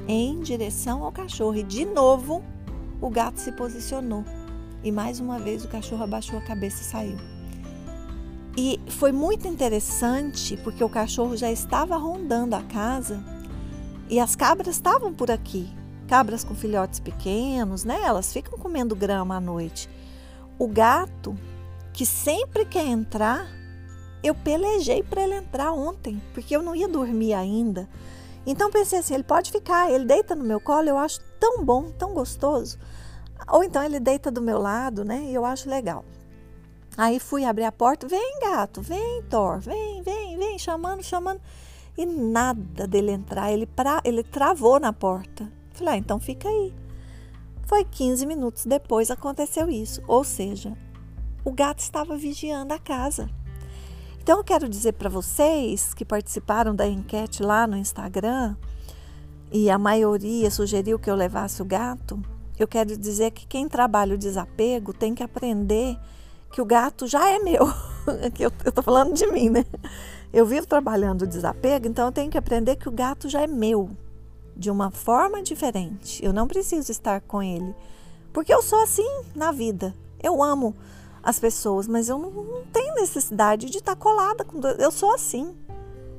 em 0.07 0.39
direção 0.41 1.03
ao 1.03 1.11
cachorro 1.11 1.55
e 1.55 1.63
de 1.63 1.85
novo 1.85 2.43
o 3.01 3.09
gato 3.09 3.39
se 3.39 3.51
posicionou. 3.51 4.23
E 4.83 4.91
mais 4.91 5.19
uma 5.19 5.39
vez 5.39 5.65
o 5.65 5.67
cachorro 5.67 6.03
abaixou 6.03 6.37
a 6.37 6.41
cabeça 6.41 6.81
e 6.81 6.85
saiu. 6.85 7.17
E 8.57 8.79
foi 8.87 9.11
muito 9.11 9.47
interessante 9.47 10.55
porque 10.57 10.83
o 10.83 10.89
cachorro 10.89 11.35
já 11.35 11.51
estava 11.51 11.97
rondando 11.97 12.55
a 12.55 12.61
casa 12.61 13.21
e 14.09 14.19
as 14.19 14.35
cabras 14.35 14.75
estavam 14.75 15.13
por 15.13 15.29
aqui. 15.29 15.67
Cabras 16.07 16.43
com 16.43 16.53
filhotes 16.53 16.99
pequenos, 16.99 17.83
né? 17.83 17.99
Elas 18.03 18.31
ficam 18.31 18.57
comendo 18.57 18.95
grama 18.95 19.35
à 19.35 19.39
noite. 19.39 19.89
O 20.57 20.67
gato, 20.67 21.35
que 21.91 22.05
sempre 22.05 22.63
quer 22.63 22.85
entrar, 22.85 23.47
eu 24.27 24.35
pelejei 24.35 25.03
para 25.03 25.23
ele 25.23 25.35
entrar 25.35 25.71
ontem, 25.71 26.21
porque 26.33 26.55
eu 26.55 26.61
não 26.61 26.75
ia 26.75 26.87
dormir 26.87 27.33
ainda. 27.33 27.87
Então 28.45 28.71
pensei 28.71 28.99
assim, 28.99 29.15
ele 29.15 29.23
pode 29.23 29.51
ficar, 29.51 29.91
ele 29.91 30.05
deita 30.05 30.35
no 30.35 30.43
meu 30.43 30.59
colo, 30.59 30.87
eu 30.87 30.97
acho 30.97 31.19
tão 31.39 31.63
bom, 31.63 31.91
tão 31.91 32.13
gostoso. 32.13 32.77
Ou 33.47 33.63
então 33.63 33.83
ele 33.83 33.99
deita 33.99 34.31
do 34.31 34.41
meu 34.41 34.59
lado, 34.59 35.03
né? 35.03 35.25
E 35.25 35.33
eu 35.33 35.45
acho 35.45 35.69
legal. 35.69 36.03
Aí 36.97 37.19
fui 37.19 37.43
abrir 37.43 37.65
a 37.65 37.71
porta, 37.71 38.07
vem 38.07 38.39
gato, 38.39 38.81
vem 38.81 39.21
Thor, 39.29 39.59
vem, 39.59 40.01
vem, 40.01 40.37
vem, 40.37 40.57
chamando, 40.57 41.03
chamando. 41.03 41.41
E 41.97 42.05
nada 42.05 42.87
dele 42.87 43.11
entrar, 43.11 43.51
ele, 43.51 43.65
pra, 43.65 44.01
ele 44.03 44.23
travou 44.23 44.79
na 44.79 44.93
porta. 44.93 45.51
Falei, 45.71 45.95
ah, 45.95 45.97
então 45.97 46.19
fica 46.19 46.47
aí. 46.47 46.73
Foi 47.63 47.83
15 47.83 48.25
minutos 48.25 48.65
depois 48.65 49.11
aconteceu 49.11 49.69
isso. 49.69 50.01
Ou 50.07 50.23
seja, 50.23 50.77
o 51.43 51.51
gato 51.51 51.79
estava 51.79 52.15
vigiando 52.15 52.73
a 52.73 52.79
casa. 52.79 53.29
Então, 54.25 54.39
eu 54.39 54.43
quero 54.43 54.67
dizer 54.67 54.93
para 54.93 55.07
vocês 55.07 55.93
que 55.93 56.03
participaram 56.03 56.73
da 56.75 56.87
enquete 56.87 57.43
lá 57.43 57.67
no 57.67 57.77
Instagram 57.77 58.55
e 59.51 59.69
a 59.69 59.77
maioria 59.77 60.49
sugeriu 60.49 60.97
que 60.97 61.11
eu 61.11 61.13
levasse 61.13 61.61
o 61.61 61.65
gato, 61.65 62.19
eu 62.57 62.67
quero 62.67 62.97
dizer 62.97 63.29
que 63.29 63.45
quem 63.45 63.69
trabalha 63.69 64.15
o 64.15 64.17
desapego 64.17 64.91
tem 64.91 65.13
que 65.13 65.21
aprender 65.21 65.95
que 66.51 66.59
o 66.59 66.65
gato 66.65 67.05
já 67.05 67.29
é 67.29 67.37
meu. 67.37 67.71
eu 68.39 68.51
estou 68.65 68.83
falando 68.83 69.13
de 69.13 69.27
mim, 69.27 69.51
né? 69.51 69.63
Eu 70.33 70.47
vivo 70.47 70.65
trabalhando 70.65 71.21
o 71.21 71.27
desapego, 71.27 71.87
então 71.87 72.07
eu 72.07 72.11
tenho 72.11 72.31
que 72.31 72.37
aprender 72.39 72.77
que 72.77 72.89
o 72.89 72.91
gato 72.91 73.29
já 73.29 73.43
é 73.43 73.47
meu, 73.47 73.91
de 74.57 74.71
uma 74.71 74.89
forma 74.89 75.43
diferente. 75.43 76.25
Eu 76.25 76.33
não 76.33 76.47
preciso 76.47 76.91
estar 76.91 77.21
com 77.21 77.43
ele, 77.43 77.75
porque 78.33 78.51
eu 78.51 78.63
sou 78.63 78.81
assim 78.81 79.21
na 79.35 79.51
vida. 79.51 79.93
Eu 80.19 80.41
amo 80.41 80.73
as 81.25 81.39
pessoas, 81.39 81.87
mas 81.87 82.07
eu 82.07 82.19
não, 82.19 82.29
não 82.29 82.63
tenho 82.71 82.93
necessidade 82.93 83.67
de 83.71 83.79
estar 83.79 83.95
colada 83.95 84.45
com. 84.45 84.61
Eu 84.77 84.91
sou 84.91 85.11
assim. 85.13 85.57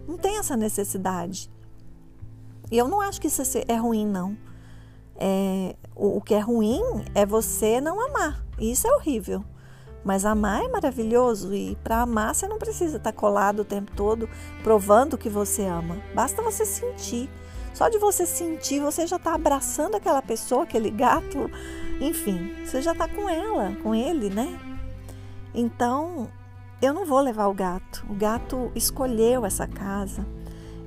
Não 0.08 0.18
tem 0.18 0.38
essa 0.38 0.56
necessidade. 0.56 1.48
E 2.70 2.76
eu 2.76 2.88
não 2.88 3.00
acho 3.00 3.20
que 3.20 3.28
isso 3.28 3.42
é 3.68 3.76
ruim, 3.76 4.04
não. 4.04 4.36
É, 5.16 5.76
o, 5.94 6.16
o 6.18 6.20
que 6.20 6.34
é 6.34 6.40
ruim 6.40 6.82
é 7.14 7.24
você 7.24 7.80
não 7.80 8.04
amar. 8.04 8.44
E 8.58 8.72
isso 8.72 8.88
é 8.88 8.94
horrível. 8.96 9.44
Mas 10.04 10.24
amar 10.24 10.64
é 10.64 10.68
maravilhoso 10.68 11.54
e 11.54 11.76
para 11.82 12.02
amar 12.02 12.34
você 12.34 12.46
não 12.46 12.58
precisa 12.58 12.96
estar 12.96 13.12
colado 13.12 13.60
o 13.60 13.64
tempo 13.64 13.90
todo 13.96 14.28
provando 14.62 15.18
que 15.18 15.28
você 15.28 15.64
ama. 15.64 16.00
Basta 16.14 16.42
você 16.42 16.64
sentir. 16.64 17.30
Só 17.74 17.88
de 17.88 17.98
você 17.98 18.24
sentir, 18.24 18.80
você 18.80 19.06
já 19.06 19.16
está 19.16 19.34
abraçando 19.34 19.96
aquela 19.96 20.22
pessoa, 20.22 20.62
aquele 20.62 20.90
gato, 20.90 21.50
enfim, 22.00 22.54
você 22.64 22.80
já 22.80 22.92
está 22.92 23.06
com 23.06 23.28
ela, 23.28 23.76
com 23.82 23.94
ele, 23.94 24.30
né? 24.30 24.75
Então, 25.56 26.28
eu 26.82 26.92
não 26.92 27.06
vou 27.06 27.20
levar 27.20 27.46
o 27.46 27.54
gato. 27.54 28.04
O 28.10 28.14
gato 28.14 28.70
escolheu 28.74 29.46
essa 29.46 29.66
casa. 29.66 30.26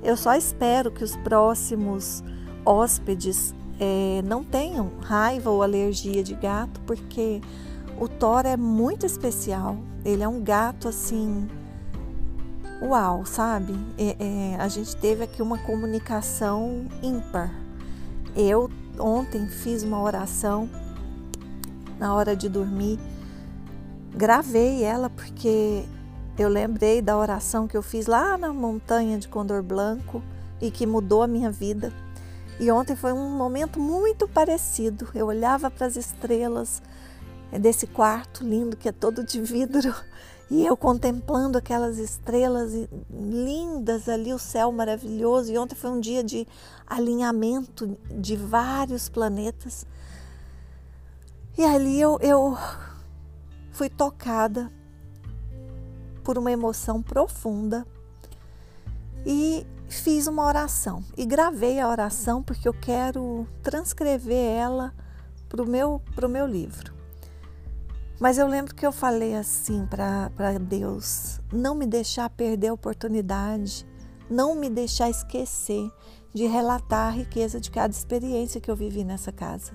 Eu 0.00 0.16
só 0.16 0.36
espero 0.36 0.92
que 0.92 1.02
os 1.02 1.16
próximos 1.16 2.22
hóspedes 2.64 3.52
é, 3.80 4.22
não 4.24 4.44
tenham 4.44 4.92
raiva 5.00 5.50
ou 5.50 5.62
alergia 5.62 6.22
de 6.22 6.34
gato, 6.34 6.80
porque 6.86 7.40
o 7.98 8.06
Thor 8.06 8.46
é 8.46 8.56
muito 8.56 9.04
especial. 9.04 9.76
Ele 10.04 10.22
é 10.22 10.28
um 10.28 10.40
gato 10.40 10.86
assim. 10.86 11.48
Uau, 12.80 13.26
sabe? 13.26 13.74
É, 13.98 14.16
é, 14.20 14.56
a 14.56 14.68
gente 14.68 14.94
teve 14.96 15.24
aqui 15.24 15.42
uma 15.42 15.58
comunicação 15.58 16.86
ímpar. 17.02 17.52
Eu 18.36 18.70
ontem 18.98 19.48
fiz 19.48 19.82
uma 19.82 20.00
oração 20.00 20.70
na 21.98 22.14
hora 22.14 22.36
de 22.36 22.48
dormir 22.48 22.98
gravei 24.14 24.82
ela 24.82 25.08
porque 25.10 25.84
eu 26.38 26.48
lembrei 26.48 27.02
da 27.02 27.16
oração 27.16 27.68
que 27.68 27.76
eu 27.76 27.82
fiz 27.82 28.06
lá 28.06 28.38
na 28.38 28.52
montanha 28.52 29.18
de 29.18 29.28
Condor 29.28 29.62
Blanco 29.62 30.22
e 30.60 30.70
que 30.70 30.86
mudou 30.86 31.22
a 31.22 31.26
minha 31.26 31.50
vida. 31.50 31.92
E 32.58 32.70
ontem 32.70 32.94
foi 32.94 33.12
um 33.12 33.30
momento 33.36 33.80
muito 33.80 34.28
parecido. 34.28 35.08
Eu 35.14 35.26
olhava 35.26 35.70
para 35.70 35.86
as 35.86 35.96
estrelas 35.96 36.82
desse 37.52 37.86
quarto 37.86 38.44
lindo 38.44 38.76
que 38.76 38.88
é 38.88 38.92
todo 38.92 39.24
de 39.24 39.40
vidro 39.40 39.94
e 40.50 40.64
eu 40.64 40.76
contemplando 40.76 41.58
aquelas 41.58 41.98
estrelas 41.98 42.72
lindas 43.10 44.08
ali, 44.08 44.32
o 44.32 44.38
céu 44.38 44.70
maravilhoso. 44.72 45.52
E 45.52 45.58
ontem 45.58 45.74
foi 45.74 45.90
um 45.90 46.00
dia 46.00 46.22
de 46.22 46.46
alinhamento 46.86 47.96
de 48.10 48.36
vários 48.36 49.08
planetas. 49.08 49.86
E 51.56 51.64
ali 51.64 52.00
eu, 52.00 52.18
eu 52.20 52.56
fui 53.80 53.88
tocada 53.88 54.70
por 56.22 56.36
uma 56.36 56.52
emoção 56.52 57.00
profunda 57.00 57.86
e 59.24 59.66
fiz 59.88 60.26
uma 60.26 60.44
oração. 60.44 61.02
E 61.16 61.24
gravei 61.24 61.80
a 61.80 61.88
oração 61.88 62.42
porque 62.42 62.68
eu 62.68 62.74
quero 62.74 63.48
transcrever 63.62 64.36
ela 64.36 64.92
para 65.48 65.62
o 65.62 65.66
meu, 65.66 66.02
pro 66.14 66.28
meu 66.28 66.46
livro. 66.46 66.92
Mas 68.20 68.36
eu 68.36 68.46
lembro 68.46 68.74
que 68.74 68.86
eu 68.86 68.92
falei 68.92 69.34
assim 69.34 69.86
para 69.86 70.58
Deus: 70.60 71.40
não 71.50 71.74
me 71.74 71.86
deixar 71.86 72.28
perder 72.28 72.68
a 72.68 72.74
oportunidade, 72.74 73.86
não 74.28 74.54
me 74.54 74.68
deixar 74.68 75.08
esquecer 75.08 75.90
de 76.34 76.46
relatar 76.46 77.06
a 77.06 77.16
riqueza 77.16 77.58
de 77.58 77.70
cada 77.70 77.94
experiência 77.94 78.60
que 78.60 78.70
eu 78.70 78.76
vivi 78.76 79.04
nessa 79.04 79.32
casa. 79.32 79.72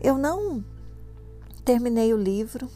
Eu 0.00 0.16
não 0.16 0.64
terminei 1.64 2.12
o 2.12 2.16
livro. 2.16 2.68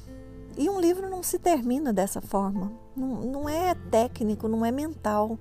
E 0.56 0.68
um 0.68 0.80
livro 0.80 1.08
não 1.08 1.22
se 1.22 1.38
termina 1.38 1.92
dessa 1.92 2.20
forma. 2.20 2.72
Não, 2.96 3.22
não 3.22 3.48
é 3.48 3.74
técnico, 3.74 4.48
não 4.48 4.64
é 4.64 4.72
mental. 4.72 5.38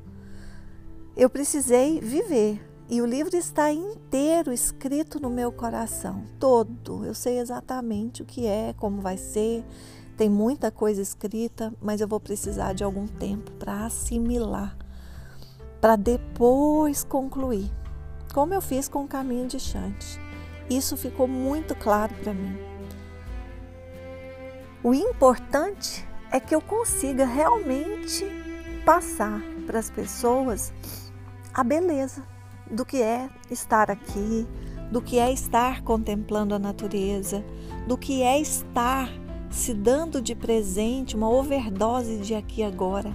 Eu 1.15 1.29
precisei 1.29 1.99
viver. 1.99 2.62
E 2.89 3.01
o 3.01 3.05
livro 3.05 3.36
está 3.36 3.71
inteiro 3.71 4.53
escrito 4.53 5.19
no 5.19 5.29
meu 5.29 5.51
coração, 5.51 6.23
todo. 6.39 7.03
Eu 7.03 7.13
sei 7.13 7.39
exatamente 7.39 8.21
o 8.21 8.25
que 8.25 8.45
é, 8.45 8.73
como 8.77 9.01
vai 9.01 9.17
ser. 9.17 9.65
Tem 10.15 10.29
muita 10.29 10.71
coisa 10.71 11.01
escrita, 11.01 11.73
mas 11.81 11.99
eu 11.99 12.07
vou 12.07 12.19
precisar 12.19 12.73
de 12.73 12.83
algum 12.83 13.05
tempo 13.05 13.51
para 13.53 13.86
assimilar, 13.86 14.77
para 15.81 15.95
depois 15.95 17.03
concluir, 17.03 17.69
como 18.33 18.53
eu 18.53 18.62
fiz 18.62 18.88
com 18.88 19.03
o 19.03 19.07
caminho 19.07 19.47
de 19.47 19.60
Chante. 19.60 20.19
Isso 20.69 20.97
ficou 20.97 21.27
muito 21.27 21.75
claro 21.75 22.15
para 22.15 22.33
mim. 22.33 22.66
O 24.88 24.93
importante 24.93 26.08
é 26.32 26.39
que 26.39 26.56
eu 26.56 26.62
consiga 26.62 27.26
realmente 27.26 28.26
passar 28.86 29.41
para 29.65 29.80
as 29.80 29.89
pessoas 29.89 30.73
a 31.54 31.62
beleza 31.62 32.23
do 32.71 32.86
que 32.86 33.02
é 33.02 33.30
estar 33.52 33.91
aqui, 33.91 34.47
do 34.89 35.02
que 35.02 35.19
é 35.19 35.30
estar 35.30 35.82
contemplando 35.82 36.56
a 36.56 36.60
natureza, 36.60 37.43
do 37.86 37.97
que 37.97 38.23
é 38.23 38.39
estar 38.39 39.12
se 39.50 39.73
dando 39.73 40.21
de 40.21 40.34
presente 40.34 41.17
uma 41.17 41.30
overdose 41.30 42.15
de 42.19 42.34
aqui 42.34 42.63
agora. 42.63 43.12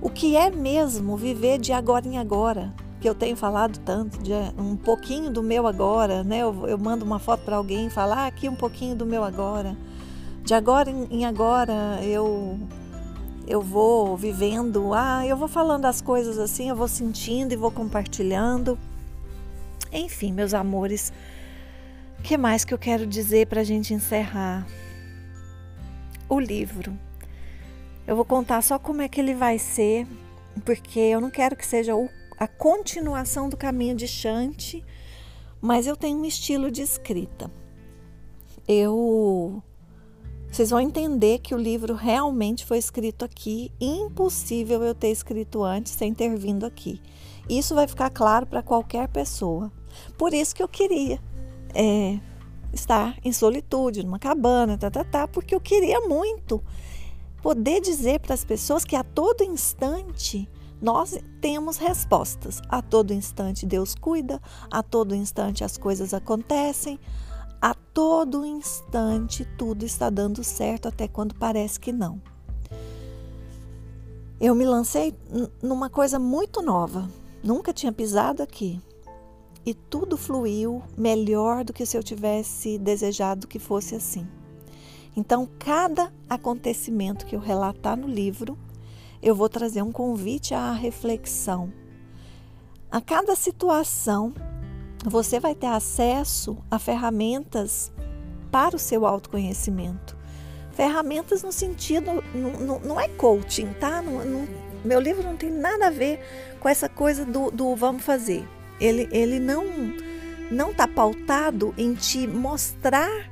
O 0.00 0.08
que 0.08 0.34
é 0.34 0.48
mesmo 0.48 1.14
viver 1.14 1.58
de 1.58 1.74
agora 1.74 2.08
em 2.08 2.16
agora, 2.16 2.72
que 3.02 3.08
eu 3.08 3.14
tenho 3.14 3.36
falado 3.36 3.78
tanto, 3.80 4.18
de 4.22 4.32
um 4.56 4.76
pouquinho 4.76 5.30
do 5.30 5.42
meu 5.42 5.66
agora, 5.66 6.24
né? 6.24 6.38
Eu, 6.38 6.66
eu 6.66 6.78
mando 6.78 7.04
uma 7.04 7.18
foto 7.18 7.44
para 7.44 7.56
alguém 7.56 7.88
e 7.88 7.90
falo, 7.90 8.14
ah, 8.14 8.26
aqui 8.26 8.48
um 8.48 8.56
pouquinho 8.56 8.96
do 8.96 9.04
meu 9.04 9.22
agora. 9.22 9.76
De 10.48 10.54
agora 10.54 10.90
em 10.90 11.26
agora 11.26 12.00
eu 12.02 12.58
eu 13.46 13.60
vou 13.60 14.16
vivendo, 14.16 14.94
ah, 14.94 15.26
eu 15.26 15.36
vou 15.36 15.46
falando 15.46 15.84
as 15.84 16.00
coisas 16.00 16.38
assim, 16.38 16.70
eu 16.70 16.74
vou 16.74 16.88
sentindo 16.88 17.52
e 17.52 17.56
vou 17.56 17.70
compartilhando. 17.70 18.78
Enfim, 19.92 20.32
meus 20.32 20.54
amores, 20.54 21.12
o 22.18 22.22
que 22.22 22.38
mais 22.38 22.64
que 22.64 22.72
eu 22.72 22.78
quero 22.78 23.06
dizer 23.06 23.46
para 23.46 23.60
a 23.60 23.64
gente 23.64 23.92
encerrar? 23.92 24.66
O 26.30 26.40
livro. 26.40 26.98
Eu 28.06 28.16
vou 28.16 28.24
contar 28.24 28.62
só 28.62 28.78
como 28.78 29.02
é 29.02 29.08
que 29.08 29.20
ele 29.20 29.34
vai 29.34 29.58
ser, 29.58 30.06
porque 30.64 30.98
eu 30.98 31.20
não 31.20 31.30
quero 31.30 31.56
que 31.56 31.66
seja 31.66 31.92
a 32.38 32.48
continuação 32.48 33.50
do 33.50 33.56
caminho 33.58 33.94
de 33.94 34.08
Chante, 34.08 34.82
mas 35.60 35.86
eu 35.86 35.94
tenho 35.94 36.18
um 36.18 36.24
estilo 36.24 36.70
de 36.70 36.80
escrita. 36.80 37.50
Eu 38.66 39.62
vocês 40.50 40.70
vão 40.70 40.80
entender 40.80 41.38
que 41.38 41.54
o 41.54 41.58
livro 41.58 41.94
realmente 41.94 42.64
foi 42.64 42.78
escrito 42.78 43.24
aqui, 43.24 43.70
impossível 43.80 44.82
eu 44.82 44.94
ter 44.94 45.10
escrito 45.10 45.62
antes 45.62 45.92
sem 45.92 46.12
ter 46.14 46.36
vindo 46.36 46.64
aqui. 46.64 47.00
Isso 47.48 47.74
vai 47.74 47.86
ficar 47.86 48.10
claro 48.10 48.46
para 48.46 48.62
qualquer 48.62 49.08
pessoa. 49.08 49.70
Por 50.16 50.34
isso 50.34 50.54
que 50.54 50.62
eu 50.62 50.68
queria 50.68 51.20
é, 51.74 52.18
estar 52.72 53.16
em 53.24 53.32
solitude, 53.32 54.04
numa 54.04 54.18
cabana, 54.18 54.76
tá, 54.76 54.90
tá, 54.90 55.04
tá, 55.04 55.28
porque 55.28 55.54
eu 55.54 55.60
queria 55.60 56.00
muito 56.00 56.62
poder 57.42 57.80
dizer 57.80 58.20
para 58.20 58.34
as 58.34 58.44
pessoas 58.44 58.84
que 58.84 58.96
a 58.96 59.04
todo 59.04 59.44
instante 59.44 60.48
nós 60.80 61.18
temos 61.40 61.76
respostas. 61.76 62.60
A 62.68 62.82
todo 62.82 63.12
instante 63.12 63.66
Deus 63.66 63.94
cuida, 63.94 64.40
a 64.70 64.82
todo 64.82 65.14
instante 65.14 65.64
as 65.64 65.76
coisas 65.76 66.14
acontecem, 66.14 66.98
a 67.60 67.74
todo 67.74 68.44
instante 68.44 69.44
tudo 69.56 69.84
está 69.84 70.10
dando 70.10 70.44
certo 70.44 70.88
até 70.88 71.08
quando 71.08 71.34
parece 71.34 71.78
que 71.78 71.92
não. 71.92 72.20
Eu 74.40 74.54
me 74.54 74.64
lancei 74.64 75.12
numa 75.60 75.90
coisa 75.90 76.18
muito 76.18 76.62
nova, 76.62 77.08
nunca 77.42 77.72
tinha 77.72 77.92
pisado 77.92 78.42
aqui. 78.42 78.80
E 79.66 79.74
tudo 79.74 80.16
fluiu 80.16 80.82
melhor 80.96 81.64
do 81.64 81.72
que 81.72 81.84
se 81.84 81.96
eu 81.96 82.02
tivesse 82.02 82.78
desejado 82.78 83.48
que 83.48 83.58
fosse 83.58 83.96
assim. 83.96 84.26
Então, 85.16 85.48
cada 85.58 86.12
acontecimento 86.30 87.26
que 87.26 87.34
eu 87.34 87.40
relatar 87.40 87.96
no 87.96 88.06
livro, 88.06 88.56
eu 89.20 89.34
vou 89.34 89.48
trazer 89.48 89.82
um 89.82 89.90
convite 89.90 90.54
à 90.54 90.70
reflexão. 90.70 91.72
A 92.88 93.00
cada 93.00 93.34
situação, 93.34 94.32
você 95.04 95.38
vai 95.38 95.54
ter 95.54 95.66
acesso 95.66 96.58
a 96.70 96.78
ferramentas 96.78 97.92
para 98.50 98.76
o 98.76 98.78
seu 98.78 99.06
autoconhecimento. 99.06 100.16
Ferramentas 100.72 101.42
no 101.42 101.52
sentido, 101.52 102.22
não, 102.34 102.78
não 102.80 103.00
é 103.00 103.08
coaching, 103.08 103.72
tá? 103.74 104.00
Não, 104.00 104.24
não, 104.24 104.48
meu 104.84 105.00
livro 105.00 105.22
não 105.22 105.36
tem 105.36 105.50
nada 105.50 105.88
a 105.88 105.90
ver 105.90 106.20
com 106.60 106.68
essa 106.68 106.88
coisa 106.88 107.24
do, 107.24 107.50
do 107.50 107.74
vamos 107.74 108.04
fazer. 108.04 108.48
Ele, 108.80 109.08
ele 109.10 109.40
não 109.40 109.64
não 110.50 110.70
está 110.70 110.88
pautado 110.88 111.74
em 111.76 111.94
te 111.94 112.26
mostrar 112.26 113.30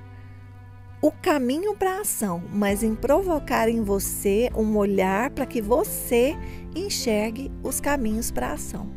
o 1.01 1.11
caminho 1.11 1.75
para 1.75 1.99
a 1.99 2.01
ação, 2.01 2.43
mas 2.53 2.83
em 2.83 2.95
provocar 2.95 3.69
em 3.69 3.83
você 3.83 4.51
um 4.55 4.77
olhar 4.77 5.31
para 5.31 5.47
que 5.47 5.63
você 5.63 6.37
enxergue 6.75 7.51
os 7.63 7.81
caminhos 7.81 8.31
para 8.31 8.49
a 8.49 8.53
ação. 8.53 8.91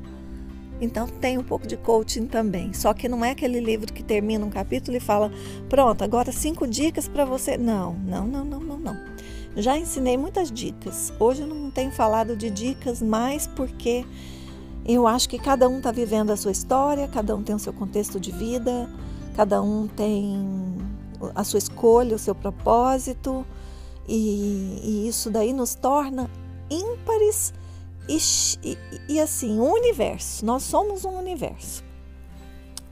Então 0.82 1.08
tem 1.08 1.38
um 1.38 1.44
pouco 1.44 1.68
de 1.68 1.76
coaching 1.78 2.26
também. 2.26 2.74
Só 2.74 2.94
que 2.94 3.10
não 3.10 3.24
é 3.24 3.32
aquele 3.32 3.60
livro 3.60 3.92
que 3.92 4.04
termina 4.04 4.46
um 4.46 4.50
capítulo 4.50 4.96
e 4.96 5.00
fala: 5.00 5.32
pronto, 5.68 6.04
agora 6.04 6.32
cinco 6.32 6.66
dicas 6.68 7.08
para 7.08 7.26
você. 7.26 7.58
Não, 7.58 7.94
não, 7.94 8.26
não, 8.26 8.46
não, 8.46 8.60
não, 8.60 8.80
não. 8.80 8.98
Já 9.58 9.78
ensinei 9.78 10.18
muitas 10.18 10.52
dicas. 10.52 11.12
Hoje 11.20 11.42
eu 11.42 11.48
não 11.48 11.70
tenho 11.72 11.92
falado 11.92 12.36
de 12.36 12.50
dicas 12.50 13.02
mais 13.02 13.48
porque 13.48 14.06
eu 14.86 15.06
acho 15.06 15.28
que 15.28 15.38
cada 15.38 15.68
um 15.68 15.78
está 15.78 15.92
vivendo 15.92 16.32
a 16.32 16.38
sua 16.38 16.52
história, 16.52 17.08
cada 17.08 17.36
um 17.36 17.44
tem 17.44 17.56
o 17.56 17.60
seu 17.60 17.74
contexto 17.74 18.20
de 18.20 18.32
vida, 18.32 18.90
cada 19.36 19.62
um 19.62 19.88
tem 19.88 20.78
a 21.36 21.44
sua 21.44 21.60
escolha, 21.60 22.16
o 22.16 22.20
seu 22.20 22.34
propósito, 22.34 23.46
e, 24.08 24.80
e 24.84 25.08
isso 25.08 25.30
daí 25.30 25.54
nos 25.54 25.76
torna 25.76 26.30
ímpares 26.70 27.54
e, 28.10 28.78
e, 29.08 29.20
assim, 29.20 29.60
um 29.60 29.72
universo. 29.72 30.44
Nós 30.44 30.64
somos 30.64 31.06
um 31.06 31.18
universo. 31.18 31.84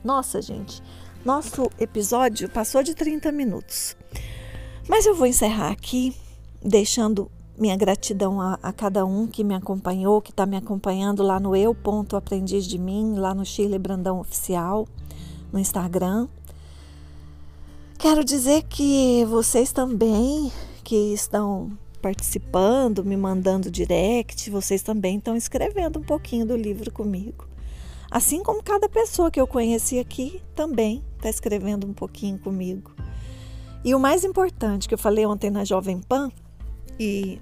Nossa, 0.04 0.42
gente, 0.42 0.82
nosso 1.26 1.70
episódio 1.80 2.48
passou 2.50 2.84
de 2.84 2.94
30 2.94 3.32
minutos. 3.32 3.98
Mas 4.88 5.06
eu 5.06 5.16
vou 5.16 5.26
encerrar 5.26 5.72
aqui, 5.72 6.16
deixando 6.62 7.30
minha 7.58 7.76
gratidão 7.76 8.40
a, 8.40 8.60
a 8.62 8.72
cada 8.72 9.06
um 9.06 9.26
que 9.26 9.44
me 9.44 9.56
acompanhou, 9.56 10.22
que 10.22 10.30
está 10.30 10.46
me 10.46 10.56
acompanhando 10.56 11.24
lá 11.24 11.40
no 11.40 11.56
Eu 11.56 11.74
Ponto 11.74 12.16
Aprendiz 12.16 12.66
de 12.66 12.78
Mim, 12.78 13.16
lá 13.16 13.34
no 13.34 13.44
Chile 13.44 13.80
Brandão 13.80 14.20
Oficial, 14.20 14.88
no 15.52 15.58
Instagram. 15.58 16.28
Quero 17.98 18.24
dizer 18.24 18.64
que 18.64 19.26
vocês 19.26 19.72
também 19.72 20.52
que 20.84 21.14
estão 21.14 21.72
participando, 21.98 23.04
me 23.04 23.18
mandando 23.18 23.70
direct, 23.70 24.50
vocês 24.50 24.82
também 24.82 25.18
estão 25.18 25.36
escrevendo 25.36 26.00
um 26.00 26.04
pouquinho 26.04 26.46
do 26.46 26.56
livro 26.56 26.92
comigo. 26.92 27.48
Assim 28.10 28.42
como 28.42 28.64
cada 28.64 28.88
pessoa 28.88 29.30
que 29.30 29.40
eu 29.40 29.48
conheci 29.48 30.00
aqui 30.00 30.42
também 30.56 31.04
está 31.18 31.30
escrevendo 31.30 31.86
um 31.86 31.94
pouquinho 31.94 32.40
comigo. 32.40 32.92
E 33.84 33.94
o 33.94 34.00
mais 34.00 34.24
importante 34.24 34.88
que 34.88 34.94
eu 34.94 34.98
falei 34.98 35.26
ontem 35.26 35.50
na 35.50 35.66
Jovem 35.66 36.00
Pan, 36.00 36.32
e 37.00 37.42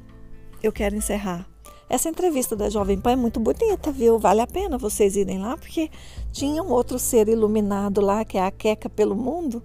eu 0.62 0.72
quero 0.72 0.96
encerrar. 0.96 1.48
Essa 1.88 2.10
entrevista 2.10 2.56
da 2.56 2.70
Jovem 2.70 3.00
Pan 3.00 3.12
é 3.12 3.16
muito 3.16 3.40
bonita, 3.40 3.92
viu? 3.92 4.18
Vale 4.18 4.42
a 4.42 4.48
pena 4.48 4.78
vocês 4.78 5.16
irem 5.16 5.40
lá, 5.40 5.56
porque 5.56 5.90
tinha 6.32 6.64
um 6.64 6.72
outro 6.72 6.98
ser 6.98 7.28
iluminado 7.30 8.02
lá, 8.02 8.26
que 8.26 8.38
é 8.38 8.46
a 8.46 8.52
Queca 8.52 8.90
pelo 8.90 9.16
Mundo, 9.16 9.62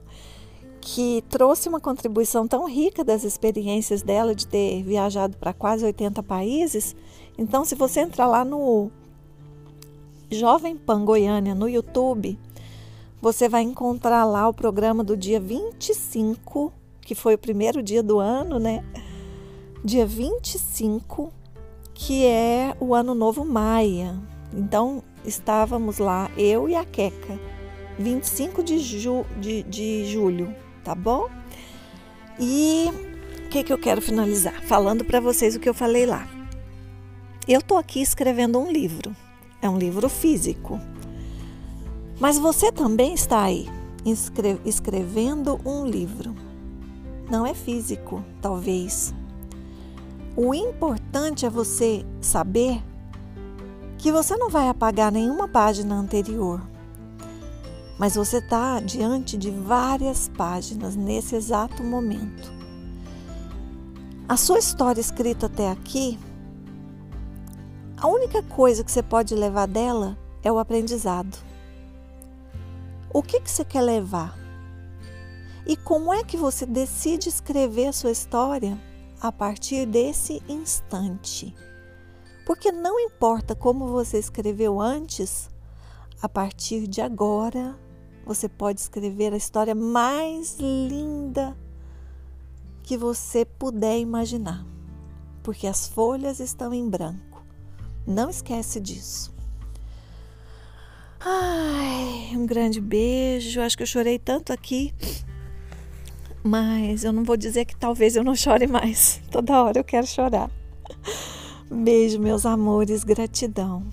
que 0.81 1.23
trouxe 1.29 1.69
uma 1.69 1.79
contribuição 1.79 2.49
tão 2.49 2.67
rica 2.67 3.05
das 3.05 3.23
experiências 3.23 4.03
dela 4.03 4.35
de 4.35 4.47
ter 4.47 4.83
viajado 4.83 5.37
para 5.37 5.53
quase 5.53 5.85
80 5.85 6.23
países. 6.23 6.97
Então, 7.37 7.65
se 7.65 7.75
você 7.75 8.01
entrar 8.01 8.27
lá 8.27 8.45
no 8.45 8.91
Jovem 10.31 10.77
Pan 10.77 11.05
Goiânia 11.05 11.55
no 11.55 11.69
YouTube, 11.69 12.39
você 13.21 13.49
vai 13.49 13.63
encontrar 13.63 14.25
lá 14.25 14.49
o 14.49 14.55
programa 14.55 15.05
do 15.05 15.17
dia 15.17 15.39
25, 15.39 16.73
que 17.03 17.15
foi 17.15 17.35
o 17.35 17.39
primeiro 17.39 17.83
dia 17.83 18.03
do 18.03 18.19
ano, 18.19 18.59
né? 18.59 18.83
Dia 19.85 20.07
25, 20.07 21.31
que 21.93 22.25
é 22.25 22.75
o 22.81 22.95
Ano 22.95 23.15
Novo 23.15 23.45
Maia. 23.45 24.19
Então, 24.55 25.03
estávamos 25.25 25.99
lá, 25.99 26.31
eu 26.37 26.69
e 26.69 26.75
a 26.75 26.85
Queca, 26.85 27.39
25 27.99 28.63
de, 28.63 28.79
ju 28.79 29.27
de, 29.39 29.63
de 29.65 30.07
julho 30.07 30.55
tá 30.85 30.95
bom? 30.95 31.29
E 32.39 32.91
o 33.47 33.49
que, 33.49 33.63
que 33.65 33.73
eu 33.73 33.79
quero 33.79 34.01
finalizar? 34.01 34.63
Falando 34.63 35.05
para 35.05 35.21
vocês 35.21 35.57
o 35.57 35.61
que 35.61 35.69
eu 35.69 35.75
falei 35.75 36.07
lá. 36.07 36.27
Eu 37.47 37.61
tô 37.61 37.77
aqui 37.77 38.01
escrevendo 38.01 38.59
um 38.59 38.71
livro, 38.71 39.15
é 39.61 39.69
um 39.69 39.79
livro 39.79 40.09
físico. 40.09 40.81
Mas 42.19 42.39
você 42.39 42.71
também 42.71 43.15
está 43.15 43.43
aí 43.43 43.69
escrevendo 44.65 45.61
um 45.65 45.87
livro. 45.87 46.35
Não 47.31 47.47
é 47.47 47.55
físico, 47.55 48.25
talvez. 48.41 49.15
O 50.37 50.55
importante 50.55 51.45
é 51.45 51.51
você 51.51 52.05
saber 52.21 52.83
que 53.99 54.11
você 54.11 54.37
não 54.37 54.49
vai 54.49 54.69
apagar 54.69 55.13
nenhuma 55.13 55.47
página 55.47 55.95
anterior 55.95 56.63
mas 58.01 58.15
você 58.15 58.39
está 58.39 58.81
diante 58.81 59.37
de 59.37 59.51
várias 59.51 60.27
páginas 60.27 60.97
nesse 60.97 61.37
exato 61.37 61.85
momento. 61.85 62.51
A 64.27 64.39
sua 64.39 64.59
história 64.59 65.03
escrita 65.03 65.45
até 65.45 65.71
aqui, 65.71 66.19
a 67.99 68.07
única 68.07 68.43
coisa 68.43 68.83
que 68.83 68.91
você 68.91 69.03
pode 69.03 69.35
levar 69.35 69.67
dela 69.67 70.17
é 70.43 70.51
o 70.51 70.59
aprendizado. 70.59 71.37
O 73.13 73.23
que, 73.23 73.39
que 73.39 73.51
você 73.51 73.67
quer 73.67 73.83
levar? 73.83 74.35
E 75.67 75.77
como 75.77 76.11
é 76.11 76.25
que 76.25 76.39
você 76.39 76.65
decide 76.65 77.29
escrever 77.29 77.89
a 77.89 77.93
sua 77.93 78.13
história 78.13 78.81
a 79.21 79.31
partir 79.31 79.85
desse 79.85 80.43
instante? 80.49 81.55
Porque 82.47 82.73
não 82.73 82.99
importa 82.99 83.55
como 83.55 83.89
você 83.89 84.19
escreveu 84.19 84.81
antes, 84.81 85.51
a 86.23 86.29
partir 86.31 86.87
de 86.87 87.03
agora 87.03 87.79
você 88.25 88.49
pode 88.49 88.81
escrever 88.81 89.33
a 89.33 89.37
história 89.37 89.75
mais 89.75 90.59
linda 90.59 91.57
que 92.83 92.97
você 92.97 93.45
puder 93.45 93.99
imaginar, 93.99 94.65
porque 95.43 95.67
as 95.67 95.89
folhas 95.89 96.41
estão 96.41 96.75
em 96.75 96.89
branco. 96.89 97.45
Não 98.07 98.29
esquece 98.31 98.81
disso. 98.81 99.33
Ai, 101.21 102.31
um 102.35 102.47
grande 102.47 102.81
beijo. 102.81 103.61
Acho 103.61 103.77
que 103.77 103.83
eu 103.83 103.87
chorei 103.87 104.19
tanto 104.19 104.53
aqui, 104.53 104.95
mas 106.43 107.05
eu 107.05 107.13
não 107.13 107.25
vou 107.25 107.37
dizer 107.37 107.67
que 107.67 107.77
talvez 107.77 108.17
eu 108.17 108.25
não 108.25 108.35
chore 108.35 108.67
mais. 108.67 109.21
Toda 109.31 109.63
hora 109.63 109.79
eu 109.79 109.85
quero 109.85 110.07
chorar. 110.07 110.51
Beijo, 111.71 112.19
meus 112.19 112.45
amores, 112.47 113.05
gratidão. 113.05 113.85